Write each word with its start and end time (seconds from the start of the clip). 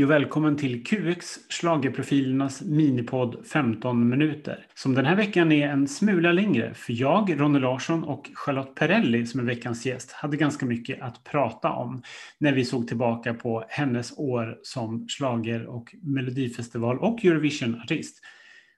Hej 0.00 0.04
och 0.04 0.10
välkommen 0.10 0.56
till 0.56 0.84
QX 0.84 1.38
Schlagerprofilernas 1.48 2.62
minipodd 2.62 3.46
15 3.46 4.08
minuter. 4.08 4.66
Som 4.74 4.94
den 4.94 5.04
här 5.04 5.16
veckan 5.16 5.52
är 5.52 5.68
en 5.68 5.88
smula 5.88 6.32
längre 6.32 6.74
för 6.74 6.92
jag, 6.92 7.40
Ronny 7.40 7.58
Larsson 7.58 8.04
och 8.04 8.30
Charlotte 8.34 8.74
Perrelli 8.74 9.26
som 9.26 9.40
är 9.40 9.44
veckans 9.44 9.86
gäst 9.86 10.12
hade 10.12 10.36
ganska 10.36 10.66
mycket 10.66 11.02
att 11.02 11.24
prata 11.24 11.70
om 11.70 12.02
när 12.38 12.52
vi 12.52 12.64
såg 12.64 12.88
tillbaka 12.88 13.34
på 13.34 13.64
hennes 13.68 14.18
år 14.18 14.58
som 14.62 15.08
slager 15.08 15.66
och 15.66 15.94
melodifestival 16.02 16.98
och 16.98 17.24
Eurovision-artist. 17.24 18.20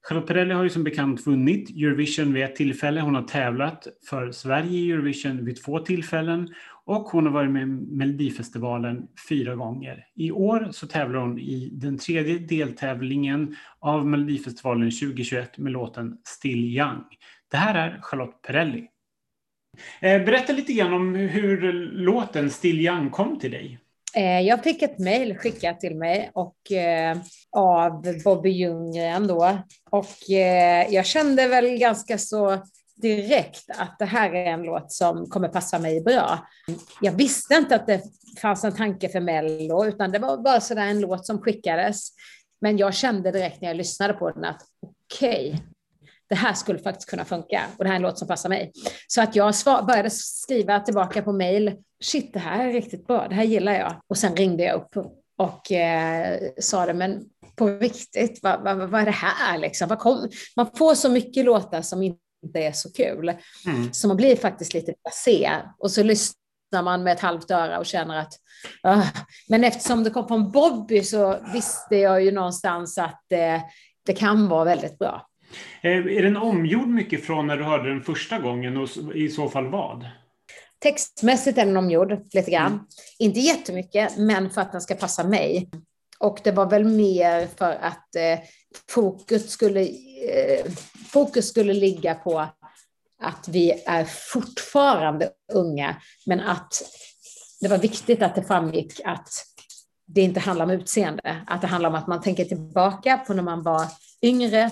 Charlotte 0.02 0.26
Perrelli 0.26 0.54
har 0.54 0.62
ju 0.62 0.70
som 0.70 0.84
bekant 0.84 1.26
vunnit 1.26 1.70
Eurovision 1.70 2.32
vid 2.32 2.44
ett 2.44 2.56
tillfälle. 2.56 3.00
Hon 3.00 3.14
har 3.14 3.22
tävlat 3.22 3.86
för 4.10 4.30
Sverige 4.30 4.78
i 4.78 4.90
Eurovision 4.90 5.44
vid 5.44 5.64
två 5.64 5.78
tillfällen 5.78 6.48
och 6.86 7.02
hon 7.02 7.26
har 7.26 7.32
varit 7.32 7.50
med 7.50 7.62
i 7.62 7.66
Melodifestivalen 7.66 9.08
fyra 9.28 9.54
gånger. 9.54 10.06
I 10.14 10.30
år 10.30 10.68
så 10.72 10.86
tävlar 10.86 11.20
hon 11.20 11.38
i 11.38 11.68
den 11.72 11.98
tredje 11.98 12.38
deltävlingen 12.38 13.56
av 13.78 14.06
Melodifestivalen 14.06 14.90
2021 14.90 15.58
med 15.58 15.72
låten 15.72 16.18
Still 16.24 16.64
Young. 16.64 17.04
Det 17.50 17.56
här 17.56 17.74
är 17.74 18.00
Charlotte 18.02 18.42
Perrelli. 18.42 18.88
Eh, 20.00 20.24
berätta 20.24 20.52
lite 20.52 20.72
grann 20.72 20.92
om 20.92 21.14
hur 21.14 21.72
låten 21.92 22.50
Still 22.50 22.80
Young 22.80 23.10
kom 23.10 23.38
till 23.38 23.50
dig. 23.50 23.78
Eh, 24.14 24.40
jag 24.40 24.62
fick 24.62 24.82
ett 24.82 24.98
mejl 24.98 25.36
skickat 25.38 25.80
till 25.80 25.96
mig 25.96 26.30
och, 26.34 26.72
eh, 26.72 27.16
av 27.56 28.06
Bobby 28.24 28.50
Ljunggren 28.50 29.26
då. 29.26 29.58
Och 29.90 30.30
eh, 30.30 30.86
jag 30.90 31.06
kände 31.06 31.48
väl 31.48 31.78
ganska 31.78 32.18
så 32.18 32.62
direkt 33.02 33.70
att 33.78 33.98
det 33.98 34.04
här 34.04 34.34
är 34.34 34.46
en 34.46 34.62
låt 34.62 34.92
som 34.92 35.26
kommer 35.26 35.48
passa 35.48 35.78
mig 35.78 36.00
bra. 36.00 36.46
Jag 37.00 37.12
visste 37.12 37.54
inte 37.54 37.74
att 37.74 37.86
det 37.86 38.02
fanns 38.40 38.64
en 38.64 38.76
tanke 38.76 39.08
för 39.08 39.20
Mello, 39.20 39.86
utan 39.86 40.12
det 40.12 40.18
var 40.18 40.36
bara 40.36 40.60
sådär 40.60 40.86
en 40.86 41.00
låt 41.00 41.26
som 41.26 41.38
skickades. 41.38 42.08
Men 42.60 42.76
jag 42.76 42.94
kände 42.94 43.30
direkt 43.30 43.60
när 43.60 43.68
jag 43.68 43.76
lyssnade 43.76 44.12
på 44.12 44.30
den 44.30 44.44
att 44.44 44.62
okej, 44.82 45.48
okay, 45.48 45.60
det 46.28 46.36
här 46.36 46.52
skulle 46.54 46.78
faktiskt 46.78 47.10
kunna 47.10 47.24
funka 47.24 47.62
och 47.76 47.84
det 47.84 47.88
här 47.88 47.94
är 47.94 47.96
en 47.96 48.02
låt 48.02 48.18
som 48.18 48.28
passar 48.28 48.48
mig. 48.48 48.72
Så 49.06 49.22
att 49.22 49.36
jag 49.36 49.54
började 49.86 50.10
skriva 50.10 50.80
tillbaka 50.80 51.22
på 51.22 51.32
mail, 51.32 51.72
shit 52.04 52.32
det 52.32 52.38
här 52.38 52.68
är 52.68 52.72
riktigt 52.72 53.06
bra, 53.06 53.28
det 53.28 53.34
här 53.34 53.44
gillar 53.44 53.72
jag. 53.72 53.94
Och 54.06 54.18
sen 54.18 54.36
ringde 54.36 54.64
jag 54.64 54.76
upp 54.76 55.06
och 55.36 55.72
eh, 55.72 56.40
sa 56.60 56.86
det, 56.86 56.94
men 56.94 57.24
på 57.56 57.66
riktigt, 57.66 58.40
vad, 58.42 58.62
vad, 58.62 58.90
vad 58.90 59.00
är 59.00 59.04
det 59.04 59.10
här 59.10 59.58
liksom? 59.58 59.88
Vad 59.88 59.98
kom? 59.98 60.28
Man 60.56 60.70
får 60.76 60.94
så 60.94 61.10
mycket 61.10 61.44
låtar 61.44 61.82
som 61.82 62.02
inte 62.02 62.21
är 62.54 62.72
så 62.72 62.92
kul. 62.92 63.32
Mm. 63.66 63.92
Så 63.92 64.08
man 64.08 64.16
blir 64.16 64.36
faktiskt 64.36 64.74
lite 64.74 64.94
passé 65.04 65.50
och 65.78 65.90
så 65.90 66.02
lyssnar 66.02 66.82
man 66.84 67.02
med 67.02 67.12
ett 67.12 67.20
halvt 67.20 67.50
öra 67.50 67.78
och 67.78 67.86
känner 67.86 68.18
att 68.18 68.32
uh. 68.86 69.06
men 69.48 69.64
eftersom 69.64 70.04
det 70.04 70.10
kom 70.10 70.28
från 70.28 70.50
Bobby 70.50 71.02
så 71.02 71.38
visste 71.52 71.96
jag 71.96 72.24
ju 72.24 72.32
någonstans 72.32 72.98
att 72.98 73.32
eh, 73.32 73.60
det 74.06 74.12
kan 74.12 74.48
vara 74.48 74.64
väldigt 74.64 74.98
bra. 74.98 75.28
Eh, 75.82 75.90
är 75.90 76.22
den 76.22 76.36
omgjord 76.36 76.88
mycket 76.88 77.24
från 77.24 77.46
när 77.46 77.56
du 77.56 77.64
hörde 77.64 77.88
den 77.88 78.02
första 78.02 78.38
gången 78.38 78.76
och 78.76 78.88
i 79.14 79.28
så 79.28 79.48
fall 79.48 79.70
vad? 79.70 80.06
Textmässigt 80.78 81.58
är 81.58 81.66
den 81.66 81.76
omgjord 81.76 82.18
lite 82.32 82.50
grann. 82.50 82.72
Mm. 82.72 82.86
Inte 83.18 83.40
jättemycket, 83.40 84.16
men 84.16 84.50
för 84.50 84.60
att 84.60 84.72
den 84.72 84.80
ska 84.80 84.94
passa 84.94 85.24
mig. 85.24 85.70
Och 86.18 86.38
det 86.44 86.52
var 86.52 86.70
väl 86.70 86.84
mer 86.84 87.46
för 87.56 87.70
att 87.72 88.16
eh, 88.16 88.38
fokus, 88.90 89.50
skulle, 89.50 89.80
eh, 90.28 90.66
fokus 91.12 91.48
skulle 91.48 91.72
ligga 91.72 92.14
på 92.14 92.48
att 93.22 93.48
vi 93.48 93.82
är 93.86 94.04
fortfarande 94.04 95.30
unga, 95.52 95.96
men 96.26 96.40
att 96.40 96.82
det 97.60 97.68
var 97.68 97.78
viktigt 97.78 98.22
att 98.22 98.34
det 98.34 98.42
framgick 98.42 99.00
att 99.04 99.28
det 100.06 100.20
inte 100.20 100.40
handlar 100.40 100.64
om 100.64 100.70
utseende, 100.70 101.44
att 101.46 101.60
det 101.60 101.66
handlar 101.66 101.90
om 101.90 101.94
att 101.94 102.06
man 102.06 102.20
tänker 102.20 102.44
tillbaka 102.44 103.16
på 103.16 103.34
när 103.34 103.42
man 103.42 103.62
var 103.62 103.86
yngre, 104.22 104.70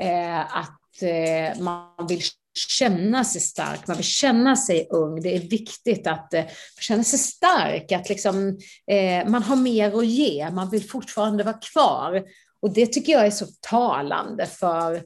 eh, 0.00 0.56
att 0.56 1.02
eh, 1.02 1.62
man 1.62 2.06
vill 2.08 2.22
känna 2.54 3.24
sig 3.24 3.40
stark, 3.40 3.86
man 3.86 3.96
vill 3.96 4.06
känna 4.06 4.56
sig 4.56 4.86
ung. 4.90 5.22
Det 5.22 5.36
är 5.36 5.40
viktigt 5.40 6.06
att 6.06 6.34
eh, 6.34 6.44
känna 6.80 7.04
sig 7.04 7.18
stark, 7.18 7.92
att 7.92 8.08
liksom, 8.08 8.58
eh, 8.90 9.28
man 9.28 9.42
har 9.42 9.56
mer 9.56 9.98
att 9.98 10.06
ge, 10.06 10.50
man 10.50 10.70
vill 10.70 10.90
fortfarande 10.90 11.44
vara 11.44 11.58
kvar. 11.72 12.22
Och 12.62 12.70
det 12.70 12.86
tycker 12.86 13.12
jag 13.12 13.26
är 13.26 13.30
så 13.30 13.46
talande 13.60 14.46
för 14.46 15.02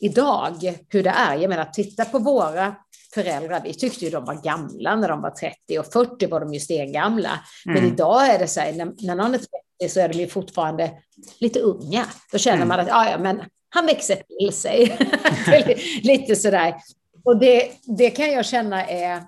idag, 0.00 0.74
hur 0.88 1.02
det 1.02 1.10
är. 1.10 1.36
Jag 1.36 1.48
menar, 1.48 1.64
titta 1.64 2.04
på 2.04 2.18
våra 2.18 2.74
föräldrar, 3.14 3.60
vi 3.64 3.74
tyckte 3.74 4.04
ju 4.04 4.10
de 4.10 4.24
var 4.24 4.42
gamla 4.42 4.96
när 4.96 5.08
de 5.08 5.22
var 5.22 5.30
30 5.30 5.78
och 5.78 5.92
40 5.92 6.26
var 6.26 6.40
de 6.40 6.54
ju 6.54 6.60
stengamla. 6.60 7.40
Mm. 7.66 7.82
Men 7.82 7.92
idag 7.92 8.26
är 8.26 8.38
det 8.38 8.46
så 8.46 8.60
här, 8.60 8.72
när, 8.72 8.92
när 9.06 9.14
någon 9.14 9.34
är 9.34 9.38
30 9.38 9.94
så 9.94 10.00
är 10.00 10.08
de 10.08 10.18
ju 10.18 10.28
fortfarande 10.28 10.90
lite 11.38 11.60
unga. 11.60 12.04
Då 12.32 12.38
känner 12.38 12.56
mm. 12.56 12.68
man 12.68 12.80
att, 12.80 12.88
ja, 12.88 13.10
ja, 13.10 13.18
men 13.18 13.42
han 13.68 13.86
växer 13.86 14.22
till 14.38 14.52
sig. 14.52 14.98
Lite 16.02 16.36
sådär. 16.36 16.74
Och 17.24 17.38
det, 17.38 17.70
det 17.98 18.10
kan 18.10 18.32
jag 18.32 18.46
känna 18.46 18.86
är 18.86 19.22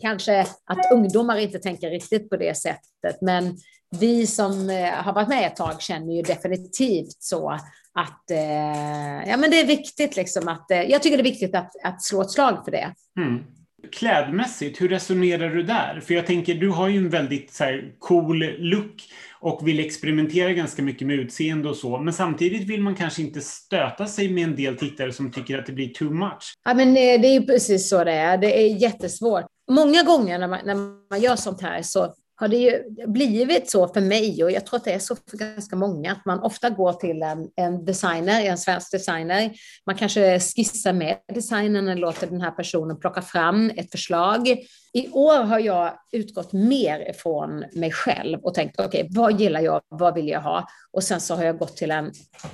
kanske 0.00 0.40
att 0.40 0.92
ungdomar 0.92 1.36
inte 1.36 1.58
tänker 1.58 1.90
riktigt 1.90 2.30
på 2.30 2.36
det 2.36 2.56
sättet. 2.56 3.20
Men 3.20 3.56
vi 4.00 4.26
som 4.26 4.70
eh, 4.70 4.90
har 4.90 5.12
varit 5.12 5.28
med 5.28 5.46
ett 5.46 5.56
tag 5.56 5.82
känner 5.82 6.14
ju 6.14 6.22
definitivt 6.22 7.16
så 7.18 7.50
att 7.94 8.30
eh, 8.30 9.28
ja, 9.30 9.36
men 9.36 9.50
det 9.50 9.60
är 9.60 9.66
viktigt. 9.66 10.16
Liksom 10.16 10.48
att, 10.48 10.70
eh, 10.70 10.82
jag 10.82 11.02
tycker 11.02 11.16
det 11.16 11.22
är 11.22 11.32
viktigt 11.32 11.54
att, 11.54 11.72
att 11.84 12.02
slå 12.02 12.22
ett 12.22 12.30
slag 12.30 12.64
för 12.64 12.70
det. 12.70 12.94
Mm. 13.18 13.44
Klädmässigt, 13.92 14.80
hur 14.80 14.88
resonerar 14.88 15.50
du 15.50 15.62
där? 15.62 16.02
För 16.06 16.14
jag 16.14 16.26
tänker, 16.26 16.54
du 16.54 16.68
har 16.68 16.88
ju 16.88 16.98
en 16.98 17.10
väldigt 17.10 17.52
så 17.52 17.64
här, 17.64 17.94
cool 17.98 18.38
look 18.58 19.02
och 19.40 19.68
vill 19.68 19.80
experimentera 19.80 20.52
ganska 20.52 20.82
mycket 20.82 21.06
med 21.06 21.16
utseende 21.16 21.68
och 21.68 21.76
så. 21.76 21.98
Men 21.98 22.14
samtidigt 22.14 22.68
vill 22.68 22.82
man 22.82 22.94
kanske 22.94 23.22
inte 23.22 23.40
stöta 23.40 24.06
sig 24.06 24.28
med 24.28 24.44
en 24.44 24.56
del 24.56 24.76
tittare 24.76 25.12
som 25.12 25.32
tycker 25.32 25.58
att 25.58 25.66
det 25.66 25.72
blir 25.72 25.88
too 25.88 26.10
much. 26.10 26.54
Ja, 26.64 26.74
men 26.74 26.94
det 26.94 27.00
är 27.00 27.40
ju 27.40 27.46
precis 27.46 27.88
så 27.88 28.04
det 28.04 28.12
är. 28.12 28.38
Det 28.38 28.60
är 28.60 28.76
jättesvårt. 28.76 29.46
Många 29.68 30.02
gånger 30.02 30.38
när 30.38 30.48
man, 30.48 30.60
när 30.64 30.74
man 31.10 31.20
gör 31.20 31.36
sånt 31.36 31.62
här 31.62 31.82
så 31.82 32.14
har 32.40 32.48
det 32.48 32.56
ju 32.56 32.82
blivit 33.06 33.70
så 33.70 33.88
för 33.88 34.00
mig 34.00 34.44
och 34.44 34.50
jag 34.50 34.66
tror 34.66 34.76
att 34.76 34.84
det 34.84 34.92
är 34.92 34.98
så 34.98 35.16
för 35.30 35.36
ganska 35.36 35.76
många 35.76 36.12
att 36.12 36.24
man 36.24 36.40
ofta 36.40 36.70
går 36.70 36.92
till 36.92 37.22
en, 37.22 37.48
en 37.56 37.84
designer, 37.84 38.44
en 38.44 38.58
svensk 38.58 38.92
designer. 38.92 39.50
Man 39.86 39.96
kanske 39.96 40.40
skissar 40.40 40.92
med 40.92 41.16
designern 41.34 41.88
eller 41.88 42.00
låter 42.00 42.26
den 42.26 42.40
här 42.40 42.50
personen 42.50 42.98
plocka 42.98 43.22
fram 43.22 43.70
ett 43.76 43.90
förslag. 43.90 44.48
I 44.92 45.10
år 45.10 45.42
har 45.42 45.58
jag 45.58 45.98
utgått 46.12 46.52
mer 46.52 47.10
ifrån 47.10 47.64
mig 47.72 47.92
själv 47.92 48.38
och 48.42 48.54
tänkt 48.54 48.80
okej, 48.80 48.86
okay, 48.86 49.08
vad 49.10 49.40
gillar 49.40 49.60
jag, 49.60 49.80
vad 49.88 50.14
vill 50.14 50.28
jag 50.28 50.40
ha? 50.40 50.68
Och 50.92 51.04
sen 51.04 51.20
så 51.20 51.34
har 51.34 51.44
jag 51.44 51.58
gått 51.58 51.76
till 51.76 51.90
en 51.90 52.12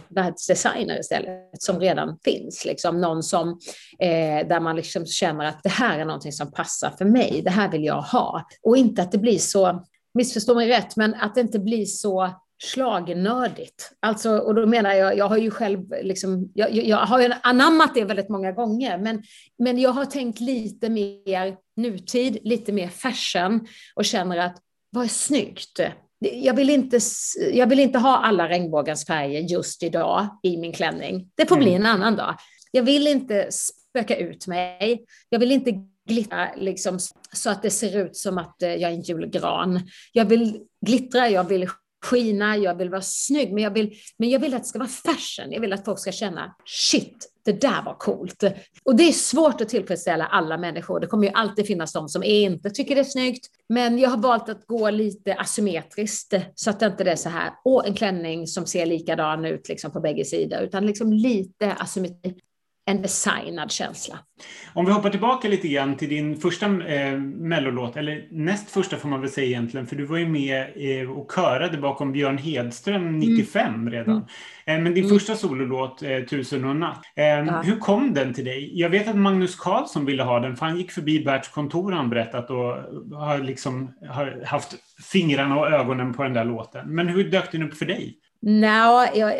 världsdesigner 0.08 1.00
istället 1.00 1.62
som 1.62 1.80
redan 1.80 2.18
finns, 2.24 2.64
liksom 2.64 3.00
någon 3.00 3.22
som 3.22 3.48
eh, 3.98 4.48
där 4.48 4.60
man 4.60 4.76
liksom 4.76 5.06
känner 5.06 5.44
att 5.44 5.62
det 5.62 5.68
här 5.68 5.98
är 5.98 6.04
någonting 6.04 6.32
som 6.32 6.52
passar 6.52 6.90
för 6.90 7.04
mig. 7.04 7.42
Det 7.44 7.50
här 7.50 7.70
vill 7.70 7.84
jag 7.84 8.02
ha 8.02 8.46
och 8.62 8.76
inte 8.76 9.02
att 9.02 9.12
det 9.12 9.18
blir 9.18 9.38
så 9.38 9.84
missförstå 10.14 10.54
mig 10.54 10.68
rätt, 10.68 10.96
men 10.96 11.14
att 11.14 11.34
det 11.34 11.40
inte 11.40 11.58
blir 11.58 11.84
så 11.84 12.30
slagnördigt. 12.64 13.90
Alltså, 14.00 14.38
och 14.38 14.54
då 14.54 14.66
menar 14.66 14.92
jag, 14.92 15.18
jag 15.18 15.28
har 15.28 15.36
ju 15.36 15.50
själv 15.50 15.80
liksom, 16.02 16.50
jag, 16.54 16.72
jag 16.72 16.96
har 16.96 17.20
ju 17.20 17.32
anammat 17.42 17.94
det 17.94 18.04
väldigt 18.04 18.28
många 18.28 18.52
gånger, 18.52 18.98
men, 18.98 19.22
men 19.58 19.78
jag 19.78 19.90
har 19.90 20.04
tänkt 20.04 20.40
lite 20.40 20.88
mer 20.88 21.56
nutid, 21.76 22.38
lite 22.42 22.72
mer 22.72 22.88
fashion 22.88 23.66
och 23.94 24.04
känner 24.04 24.36
att 24.36 24.56
vad 24.90 25.04
är 25.04 25.08
snyggt? 25.08 25.80
Jag 26.18 26.54
vill, 26.54 26.70
inte, 26.70 26.98
jag 27.52 27.66
vill 27.66 27.80
inte 27.80 27.98
ha 27.98 28.18
alla 28.18 28.48
regnbågens 28.48 29.06
färger 29.06 29.40
just 29.40 29.82
idag 29.82 30.38
i 30.42 30.56
min 30.56 30.72
klänning. 30.72 31.30
Det 31.34 31.46
får 31.46 31.56
mm. 31.56 31.64
bli 31.64 31.74
en 31.74 31.86
annan 31.86 32.16
dag. 32.16 32.36
Jag 32.70 32.82
vill 32.82 33.06
inte 33.06 33.48
spöka 33.50 34.16
ut 34.16 34.46
mig. 34.46 35.04
Jag 35.28 35.38
vill 35.38 35.52
inte 35.52 35.72
glittra 36.08 36.48
liksom, 36.56 36.98
så 37.32 37.50
att 37.50 37.62
det 37.62 37.70
ser 37.70 37.96
ut 37.96 38.16
som 38.16 38.38
att 38.38 38.62
eh, 38.62 38.74
jag 38.74 38.90
är 38.90 38.94
en 38.94 39.02
julgran. 39.02 39.80
Jag 40.12 40.24
vill 40.24 40.60
glittra, 40.86 41.28
jag 41.28 41.44
vill 41.44 41.68
skina, 42.04 42.56
jag 42.56 42.74
vill 42.74 42.90
vara 42.90 43.02
snygg, 43.02 43.52
men 43.52 43.62
jag 43.62 43.70
vill, 43.70 43.94
men 44.18 44.30
jag 44.30 44.40
vill 44.40 44.54
att 44.54 44.62
det 44.62 44.68
ska 44.68 44.78
vara 44.78 44.88
fashion. 44.88 45.52
Jag 45.52 45.60
vill 45.60 45.72
att 45.72 45.84
folk 45.84 45.98
ska 45.98 46.12
känna, 46.12 46.54
shit, 46.64 47.30
det 47.44 47.60
där 47.60 47.82
var 47.82 47.94
coolt. 47.94 48.44
Och 48.84 48.96
det 48.96 49.08
är 49.08 49.12
svårt 49.12 49.60
att 49.60 49.68
tillfredsställa 49.68 50.26
alla 50.26 50.58
människor. 50.58 51.00
Det 51.00 51.06
kommer 51.06 51.26
ju 51.26 51.32
alltid 51.32 51.66
finnas 51.66 51.92
de 51.92 52.08
som 52.08 52.22
inte 52.22 52.70
tycker 52.70 52.94
det 52.94 53.00
är 53.00 53.04
snyggt. 53.04 53.46
Men 53.68 53.98
jag 53.98 54.10
har 54.10 54.16
valt 54.16 54.48
att 54.48 54.66
gå 54.66 54.90
lite 54.90 55.34
asymmetriskt 55.34 56.34
så 56.54 56.70
att 56.70 56.80
det 56.80 56.86
inte 56.86 57.10
är 57.10 57.16
så 57.16 57.28
här, 57.28 57.50
åh, 57.64 57.86
en 57.86 57.94
klänning 57.94 58.46
som 58.46 58.66
ser 58.66 58.86
likadan 58.86 59.44
ut 59.44 59.68
liksom 59.68 59.92
på 59.92 60.00
bägge 60.00 60.24
sidor, 60.24 60.60
utan 60.60 60.86
liksom 60.86 61.12
lite 61.12 61.72
asymmetri 61.72 62.34
en 62.86 63.02
designad 63.02 63.70
känsla. 63.70 64.18
Om 64.72 64.86
vi 64.86 64.92
hoppar 64.92 65.10
tillbaka 65.10 65.48
lite 65.48 65.68
grann 65.68 65.96
till 65.96 66.08
din 66.08 66.36
första 66.36 66.66
eh, 66.66 67.18
mellolåt, 67.18 67.96
eller 67.96 68.28
näst 68.30 68.70
första 68.70 68.96
får 68.96 69.08
man 69.08 69.20
väl 69.20 69.30
säga 69.30 69.46
egentligen, 69.46 69.86
för 69.86 69.96
du 69.96 70.04
var 70.04 70.18
ju 70.18 70.28
med 70.28 70.66
eh, 70.76 71.10
och 71.10 71.30
körade 71.30 71.78
bakom 71.78 72.12
Björn 72.12 72.38
Hedström 72.38 73.18
95 73.18 73.74
mm. 73.74 73.90
redan. 73.90 74.16
Mm. 74.16 74.26
Eh, 74.66 74.82
men 74.82 74.94
din 74.94 75.04
mm. 75.04 75.18
första 75.18 75.36
sololåt, 75.36 76.02
eh, 76.02 76.20
Tusen 76.20 76.64
och 76.64 76.70
en 76.70 76.80
natt, 76.80 77.02
eh, 77.16 77.24
ja. 77.24 77.62
hur 77.64 77.78
kom 77.78 78.14
den 78.14 78.34
till 78.34 78.44
dig? 78.44 78.80
Jag 78.80 78.90
vet 78.90 79.08
att 79.08 79.16
Magnus 79.16 79.56
Karlsson 79.56 80.04
ville 80.04 80.22
ha 80.22 80.40
den, 80.40 80.56
för 80.56 80.66
han 80.66 80.76
gick 80.76 80.90
förbi 80.90 81.24
Berts 81.24 81.48
kontor 81.48 81.92
han 81.92 82.10
berättat 82.10 82.50
och 82.50 82.76
har, 83.18 83.38
liksom, 83.38 83.94
har 84.08 84.44
haft 84.46 84.74
fingrarna 85.12 85.58
och 85.58 85.70
ögonen 85.70 86.14
på 86.14 86.22
den 86.22 86.32
där 86.32 86.44
låten. 86.44 86.94
Men 86.94 87.08
hur 87.08 87.30
dök 87.30 87.52
den 87.52 87.62
upp 87.62 87.74
för 87.74 87.86
dig? 87.86 88.18
Nej, 88.46 89.10
jag, 89.14 89.34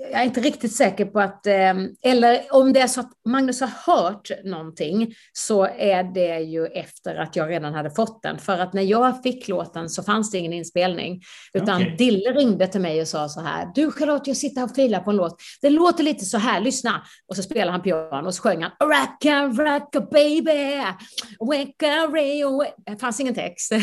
jag 0.00 0.20
är 0.20 0.24
inte 0.24 0.40
riktigt 0.40 0.76
säker 0.76 1.04
på 1.04 1.20
att, 1.20 1.46
eh, 1.46 1.74
eller 2.02 2.40
om 2.50 2.72
det 2.72 2.80
är 2.80 2.86
så 2.86 3.00
att 3.00 3.10
Magnus 3.28 3.60
har 3.60 3.94
hört 3.94 4.30
någonting 4.44 5.14
så 5.32 5.64
är 5.66 6.04
det 6.04 6.38
ju 6.38 6.66
efter 6.66 7.14
att 7.16 7.36
jag 7.36 7.50
redan 7.50 7.74
hade 7.74 7.90
fått 7.90 8.22
den. 8.22 8.38
För 8.38 8.58
att 8.58 8.72
när 8.72 8.82
jag 8.82 9.22
fick 9.22 9.48
låten 9.48 9.88
så 9.88 10.02
fanns 10.02 10.30
det 10.30 10.38
ingen 10.38 10.52
inspelning. 10.52 11.22
Utan 11.52 11.82
okay. 11.82 11.96
Dille 11.96 12.32
ringde 12.32 12.66
till 12.66 12.80
mig 12.80 13.00
och 13.00 13.08
sa 13.08 13.28
så 13.28 13.40
här, 13.40 13.68
du 13.74 13.90
Charlotte, 13.90 14.26
jag 14.26 14.36
sitter 14.36 14.64
och 14.64 14.74
filar 14.74 15.00
på 15.00 15.10
en 15.10 15.16
låt. 15.16 15.36
Det 15.62 15.70
låter 15.70 16.04
lite 16.04 16.24
så 16.24 16.38
här, 16.38 16.60
lyssna. 16.60 17.02
Och 17.28 17.36
så 17.36 17.42
spelade 17.42 17.70
han 17.70 17.82
piano 17.82 18.26
och 18.26 18.34
så 18.34 18.42
sjöng 18.42 18.62
han, 18.62 18.88
racka, 18.88 19.46
racka 19.64 20.00
baby, 20.00 20.76
wake 21.40 22.06
ray, 22.06 22.42
Det 22.86 22.96
fanns 23.00 23.20
ingen 23.20 23.34
text. 23.34 23.72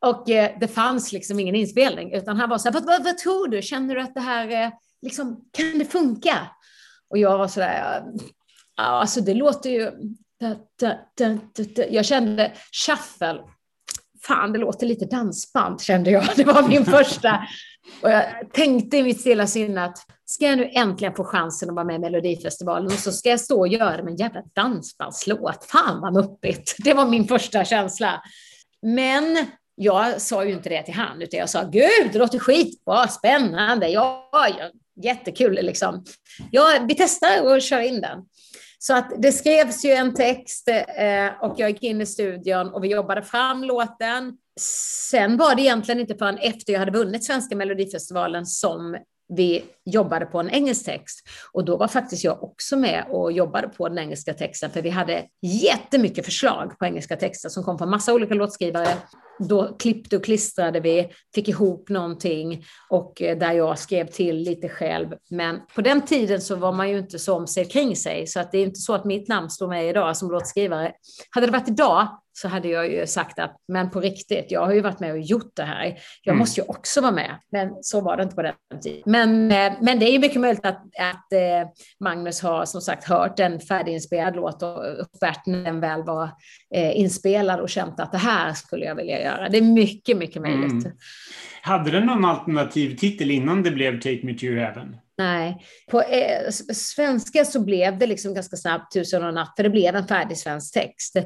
Och 0.00 0.30
eh, 0.30 0.50
det 0.60 0.68
fanns 0.68 1.12
liksom 1.12 1.40
ingen 1.40 1.54
inspelning, 1.54 2.12
utan 2.12 2.36
han 2.36 2.50
var 2.50 2.58
så 2.58 2.68
här, 2.68 2.72
vad, 2.72 2.86
vad, 2.86 3.04
vad, 3.04 3.18
tror 3.18 3.48
du? 3.48 3.62
Känner 3.62 3.94
du 3.94 4.00
att 4.00 4.14
det 4.14 4.20
här, 4.20 4.64
eh, 4.64 4.70
liksom, 5.06 5.44
kan 5.52 5.78
det 5.78 5.84
funka? 5.84 6.38
Och 7.10 7.18
jag 7.18 7.38
var 7.38 7.48
sådär, 7.48 8.02
ja, 8.76 8.82
alltså 8.82 9.20
det 9.20 9.34
låter 9.34 9.70
ju... 9.70 9.90
Da, 10.40 10.56
da, 10.80 11.38
da, 11.76 11.84
jag 11.90 12.04
kände 12.04 12.52
shuffle, 12.86 13.40
fan 14.26 14.52
det 14.52 14.58
låter 14.58 14.86
lite 14.86 15.04
dansband 15.04 15.80
kände 15.80 16.10
jag. 16.10 16.24
Det 16.36 16.44
var 16.44 16.68
min 16.68 16.84
första. 16.84 17.46
Och 18.02 18.10
jag 18.10 18.24
tänkte 18.52 18.96
i 18.96 19.02
mitt 19.02 19.20
stilla 19.20 19.46
sinne 19.46 19.84
att 19.84 19.98
ska 20.24 20.44
jag 20.44 20.58
nu 20.58 20.70
äntligen 20.72 21.14
få 21.14 21.24
chansen 21.24 21.68
att 21.68 21.74
vara 21.74 21.84
med 21.84 21.96
i 21.96 21.98
Melodifestivalen 21.98 22.86
och 22.86 22.92
så 22.92 23.12
ska 23.12 23.28
jag 23.28 23.40
stå 23.40 23.58
och 23.58 23.68
göra 23.68 24.02
med 24.02 24.10
en 24.10 24.16
jävla 24.16 24.42
dansbandslåt. 24.54 25.64
Fan 25.64 26.00
vad 26.00 26.12
muppigt. 26.12 26.76
Det 26.78 26.94
var 26.94 27.06
min 27.06 27.28
första 27.28 27.64
känsla. 27.64 28.22
Men 28.82 29.46
jag 29.74 30.20
sa 30.20 30.44
ju 30.44 30.52
inte 30.52 30.68
det 30.68 30.82
till 30.82 30.94
han, 30.94 31.22
utan 31.22 31.40
jag 31.40 31.50
sa 31.50 31.62
gud, 31.62 32.10
det 32.12 32.18
låter 32.18 32.38
skitbra, 32.38 33.08
spännande, 33.08 33.88
ja, 33.88 34.28
jag 34.32 34.70
jättekul 35.02 35.54
liksom. 35.54 36.04
Ja, 36.50 36.86
vi 36.88 36.94
testar 36.94 37.42
och 37.42 37.62
kör 37.62 37.80
in 37.80 38.00
den. 38.00 38.18
Så 38.78 38.94
att 38.96 39.12
det 39.18 39.32
skrevs 39.32 39.84
ju 39.84 39.90
en 39.90 40.14
text 40.14 40.68
eh, 40.68 41.42
och 41.42 41.54
jag 41.56 41.70
gick 41.70 41.82
in 41.82 42.00
i 42.00 42.06
studion 42.06 42.74
och 42.74 42.84
vi 42.84 42.88
jobbade 42.88 43.22
fram 43.22 43.64
låten. 43.64 44.36
Sen 45.10 45.36
var 45.36 45.54
det 45.54 45.62
egentligen 45.62 46.00
inte 46.00 46.14
förrän 46.14 46.38
efter 46.38 46.72
jag 46.72 46.80
hade 46.80 46.98
vunnit 46.98 47.24
Svenska 47.24 47.56
Melodifestivalen 47.56 48.46
som 48.46 48.96
vi 49.28 49.64
jobbade 49.84 50.26
på 50.26 50.40
en 50.40 50.50
engelsk 50.50 50.84
text. 50.84 51.28
Och 51.52 51.64
då 51.64 51.76
var 51.76 51.88
faktiskt 51.88 52.24
jag 52.24 52.42
också 52.42 52.76
med 52.76 53.04
och 53.10 53.32
jobbade 53.32 53.68
på 53.68 53.88
den 53.88 53.98
engelska 53.98 54.34
texten, 54.34 54.70
för 54.70 54.82
vi 54.82 54.90
hade 54.90 55.24
jättemycket 55.42 56.24
förslag 56.24 56.78
på 56.78 56.86
engelska 56.86 57.16
texter 57.16 57.48
som 57.48 57.64
kom 57.64 57.78
från 57.78 57.90
massa 57.90 58.14
olika 58.14 58.34
låtskrivare 58.34 58.88
då 59.38 59.76
klippte 59.78 60.16
och 60.16 60.24
klistrade 60.24 60.80
vi, 60.80 61.10
fick 61.34 61.48
ihop 61.48 61.88
någonting 61.88 62.64
och 62.90 63.22
eh, 63.22 63.38
där 63.38 63.52
jag 63.52 63.78
skrev 63.78 64.06
till 64.06 64.36
lite 64.36 64.68
själv. 64.68 65.08
Men 65.30 65.60
på 65.74 65.80
den 65.80 66.02
tiden 66.02 66.40
så 66.40 66.56
var 66.56 66.72
man 66.72 66.90
ju 66.90 66.98
inte 66.98 67.18
så 67.18 67.34
om 67.34 67.46
sig 67.46 67.64
kring 67.64 67.96
sig, 67.96 68.26
så 68.26 68.40
att 68.40 68.52
det 68.52 68.58
är 68.58 68.62
inte 68.62 68.80
så 68.80 68.94
att 68.94 69.04
mitt 69.04 69.28
namn 69.28 69.50
står 69.50 69.68
med 69.68 69.88
idag 69.88 70.16
som 70.16 70.30
låtskrivare. 70.30 70.92
Hade 71.30 71.46
det 71.46 71.52
varit 71.52 71.68
idag 71.68 72.08
så 72.36 72.48
hade 72.48 72.68
jag 72.68 72.92
ju 72.92 73.06
sagt 73.06 73.38
att, 73.38 73.56
men 73.68 73.90
på 73.90 74.00
riktigt, 74.00 74.46
jag 74.48 74.66
har 74.66 74.72
ju 74.72 74.80
varit 74.80 75.00
med 75.00 75.12
och 75.12 75.20
gjort 75.20 75.56
det 75.56 75.62
här. 75.62 75.84
Jag 76.22 76.32
mm. 76.32 76.38
måste 76.38 76.60
ju 76.60 76.66
också 76.66 77.00
vara 77.00 77.12
med. 77.12 77.38
Men 77.52 77.70
så 77.82 78.00
var 78.00 78.16
det 78.16 78.22
inte 78.22 78.34
på 78.34 78.42
den 78.42 78.54
tiden. 78.82 79.02
Men, 79.06 79.52
eh, 79.52 79.72
men 79.80 79.98
det 79.98 80.06
är 80.06 80.12
ju 80.12 80.18
mycket 80.18 80.40
möjligt 80.40 80.66
att, 80.66 80.82
att 80.98 81.32
eh, 81.32 81.68
Magnus 82.00 82.42
har 82.42 82.64
som 82.64 82.80
sagt 82.80 83.04
hört 83.04 83.40
en 83.40 83.60
färdiginspelad 83.60 84.36
låt 84.36 84.62
och 84.62 85.00
uppvärt 85.00 85.46
när 85.46 85.64
den 85.64 85.80
väl 85.80 86.02
var 86.02 86.30
inspelad 86.74 87.60
och 87.60 87.68
känt 87.68 88.00
att 88.00 88.12
det 88.12 88.18
här 88.18 88.52
skulle 88.52 88.84
jag 88.84 88.94
vilja 88.94 89.22
göra. 89.22 89.48
Det 89.48 89.58
är 89.58 89.62
mycket, 89.62 90.16
mycket 90.16 90.42
möjligt. 90.42 90.72
Mm. 90.72 90.92
Hade 91.62 91.90
den 91.90 92.06
någon 92.06 92.24
alternativ 92.24 92.96
titel 92.96 93.30
innan 93.30 93.62
det 93.62 93.70
blev 93.70 94.00
Take 94.00 94.20
Me 94.22 94.34
To 94.34 94.46
Heaven? 94.46 94.96
Nej, 95.18 95.56
på 95.90 96.02
eh, 96.02 96.50
svenska 96.74 97.44
så 97.44 97.64
blev 97.64 97.98
det 97.98 98.06
liksom 98.06 98.34
ganska 98.34 98.56
snabbt 98.56 98.92
Tusen 98.92 99.24
och 99.24 99.34
natt, 99.34 99.52
för 99.56 99.62
det 99.62 99.70
blev 99.70 99.96
en 99.96 100.06
färdig 100.06 100.38
svensk 100.38 100.74
text. 100.74 101.16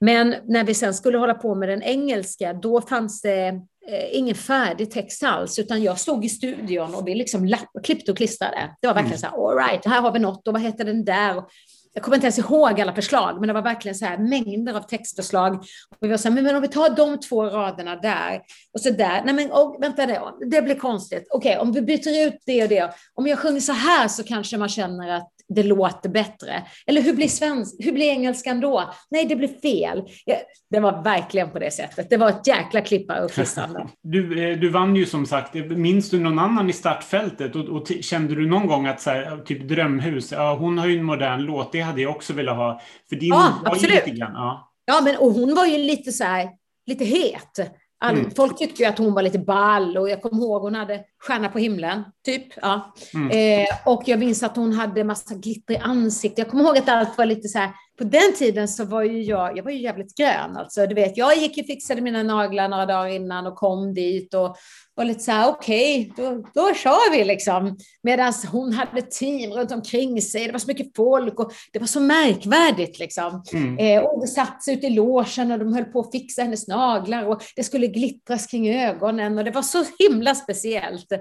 Men 0.00 0.34
när 0.44 0.64
vi 0.64 0.74
sen 0.74 0.94
skulle 0.94 1.18
hålla 1.18 1.34
på 1.34 1.54
med 1.54 1.68
den 1.68 1.82
engelska, 1.82 2.52
då 2.52 2.80
fanns 2.80 3.22
det 3.22 3.46
eh, 3.88 4.16
ingen 4.16 4.34
färdig 4.34 4.90
text 4.90 5.22
alls, 5.22 5.58
utan 5.58 5.82
jag 5.82 5.98
stod 5.98 6.24
i 6.24 6.28
studion 6.28 6.94
och 6.94 7.08
vi 7.08 7.14
liksom 7.14 7.44
lapp, 7.44 7.68
klippte 7.82 8.10
och 8.10 8.16
klistrade. 8.16 8.76
Det 8.80 8.86
var 8.86 8.94
verkligen 8.94 9.18
mm. 9.18 9.30
så 9.30 9.36
här, 9.36 9.50
all 9.50 9.68
right, 9.68 9.86
här 9.86 10.00
har 10.00 10.12
vi 10.12 10.18
något 10.18 10.48
och 10.48 10.54
vad 10.54 10.62
heter 10.62 10.84
den 10.84 11.04
där? 11.04 11.38
Och 11.38 11.50
jag 11.96 12.02
kommer 12.02 12.16
inte 12.16 12.26
ens 12.26 12.38
ihåg 12.38 12.80
alla 12.80 12.94
förslag, 12.94 13.40
men 13.40 13.46
det 13.46 13.52
var 13.52 13.62
verkligen 13.62 13.94
så 13.94 14.04
här 14.04 14.18
mängder 14.18 14.74
av 14.74 14.80
textförslag. 14.80 15.54
Och 15.90 15.96
vi 16.00 16.08
var 16.08 16.16
så 16.16 16.28
här, 16.28 16.42
men 16.42 16.56
om 16.56 16.62
vi 16.62 16.68
tar 16.68 16.90
de 16.90 17.20
två 17.20 17.44
raderna 17.44 17.96
där 17.96 18.40
och 18.72 18.80
så 18.80 18.90
där. 18.90 19.22
Nej, 19.24 19.34
men 19.34 19.52
oh, 19.52 19.80
vänta, 19.80 20.06
det, 20.06 20.20
det 20.50 20.62
blir 20.62 20.74
konstigt. 20.74 21.26
Okej, 21.30 21.50
okay, 21.50 21.62
om 21.62 21.72
vi 21.72 21.82
byter 21.82 22.26
ut 22.26 22.42
det 22.46 22.62
och 22.62 22.68
det. 22.68 22.94
Om 23.14 23.26
jag 23.26 23.38
sjunger 23.38 23.60
så 23.60 23.72
här 23.72 24.08
så 24.08 24.24
kanske 24.24 24.56
man 24.56 24.68
känner 24.68 25.08
att 25.08 25.32
det 25.48 25.62
låter 25.62 26.08
bättre. 26.08 26.62
Eller 26.86 27.02
hur 27.02 27.12
blir, 27.12 27.28
svensk, 27.28 27.74
hur 27.78 27.92
blir 27.92 28.06
engelskan 28.06 28.60
då? 28.60 28.92
Nej, 29.10 29.24
det 29.24 29.36
blir 29.36 29.60
fel. 29.62 30.02
Ja, 30.24 30.36
det 30.70 30.80
var 30.80 31.02
verkligen 31.02 31.50
på 31.50 31.58
det 31.58 31.70
sättet. 31.70 32.10
Det 32.10 32.16
var 32.16 32.28
ett 32.28 32.46
jäkla 32.46 32.80
klippa 32.80 33.24
och 33.24 33.30
klistrande. 33.30 33.88
Du, 34.02 34.50
eh, 34.50 34.58
du 34.58 34.68
vann 34.68 34.96
ju 34.96 35.06
som 35.06 35.26
sagt. 35.26 35.54
Minns 35.54 36.10
du 36.10 36.20
någon 36.20 36.38
annan 36.38 36.70
i 36.70 36.72
startfältet? 36.72 37.56
Och, 37.56 37.64
och 37.64 37.86
kände 38.00 38.34
du 38.34 38.46
någon 38.46 38.66
gång 38.66 38.86
att 38.86 39.00
så 39.00 39.10
här, 39.10 39.42
typ 39.44 39.68
Drömhus, 39.68 40.32
ja, 40.32 40.54
hon 40.54 40.78
har 40.78 40.86
ju 40.86 40.98
en 40.98 41.04
modern 41.04 41.40
låt, 41.40 41.72
det 41.72 41.80
hade 41.80 42.02
jag 42.02 42.16
också 42.16 42.32
velat 42.32 42.56
ha. 42.56 42.80
För 43.08 43.16
din 43.16 43.28
ja, 43.28 43.52
absolut. 43.64 43.94
Lite 43.94 44.10
grann, 44.10 44.32
ja. 44.34 44.72
ja, 44.84 45.00
men 45.04 45.16
och 45.16 45.32
hon 45.32 45.54
var 45.54 45.66
ju 45.66 45.78
lite 45.78 46.12
så 46.12 46.24
här, 46.24 46.48
lite 46.86 47.04
het. 47.04 47.72
Mm. 48.14 48.30
Folk 48.30 48.58
tyckte 48.58 48.82
ju 48.82 48.88
att 48.88 48.98
hon 48.98 49.14
var 49.14 49.22
lite 49.22 49.38
ball 49.38 49.96
och 49.96 50.10
jag 50.10 50.22
kommer 50.22 50.42
ihåg 50.42 50.62
hon 50.62 50.74
hade 50.74 51.00
stjärna 51.18 51.48
på 51.48 51.58
himlen, 51.58 52.04
typ. 52.24 52.46
Ja. 52.56 52.94
Mm. 53.14 53.30
Eh, 53.30 53.68
och 53.84 54.02
jag 54.06 54.18
minns 54.18 54.42
att 54.42 54.56
hon 54.56 54.72
hade 54.72 55.04
massa 55.04 55.34
glitter 55.34 55.74
i 55.74 55.78
ansiktet. 55.78 56.38
Jag 56.38 56.48
kommer 56.48 56.64
ihåg 56.64 56.78
att 56.78 56.88
allt 56.88 57.18
var 57.18 57.26
lite 57.26 57.48
så 57.48 57.58
här. 57.58 57.70
På 57.98 58.04
den 58.04 58.34
tiden 58.38 58.68
så 58.68 58.84
var 58.84 59.02
ju 59.02 59.22
jag, 59.22 59.58
jag 59.58 59.64
var 59.64 59.70
ju 59.70 59.82
jävligt 59.82 60.16
grön 60.16 60.56
alltså. 60.56 60.86
Du 60.86 60.94
vet, 60.94 61.16
jag 61.16 61.36
gick 61.36 61.58
och 61.58 61.66
fixade 61.66 62.00
mina 62.00 62.22
naglar 62.22 62.68
några 62.68 62.86
dagar 62.86 63.08
innan 63.08 63.46
och 63.46 63.56
kom 63.56 63.94
dit 63.94 64.34
och 64.34 64.56
var 64.96 65.04
lite 65.04 65.20
så 65.20 65.30
här, 65.30 65.48
okej, 65.48 66.10
okay, 66.10 66.24
då, 66.24 66.44
då 66.54 66.74
kör 66.74 67.10
vi 67.10 67.24
liksom. 67.24 67.78
Medan 68.02 68.32
hon 68.52 68.72
hade 68.72 69.02
team 69.02 69.52
runt 69.52 69.72
omkring 69.72 70.22
sig, 70.22 70.46
det 70.46 70.52
var 70.52 70.58
så 70.58 70.66
mycket 70.66 70.96
folk 70.96 71.40
och 71.40 71.52
det 71.72 71.78
var 71.78 71.86
så 71.86 72.00
märkvärdigt 72.00 72.98
liksom. 72.98 73.42
Mm. 73.52 73.78
Eh, 73.78 74.04
och 74.04 74.20
det 74.20 74.26
satt 74.26 74.62
sig 74.62 74.74
ute 74.74 74.86
i 74.86 74.90
logen 74.90 75.52
och 75.52 75.58
de 75.58 75.74
höll 75.74 75.84
på 75.84 76.00
att 76.00 76.12
fixa 76.12 76.42
hennes 76.42 76.68
naglar 76.68 77.24
och 77.24 77.42
det 77.56 77.64
skulle 77.64 77.86
glittras 77.86 78.46
kring 78.46 78.74
ögonen 78.74 79.38
och 79.38 79.44
det 79.44 79.50
var 79.50 79.62
så 79.62 79.84
himla 79.98 80.34
speciellt. 80.34 81.12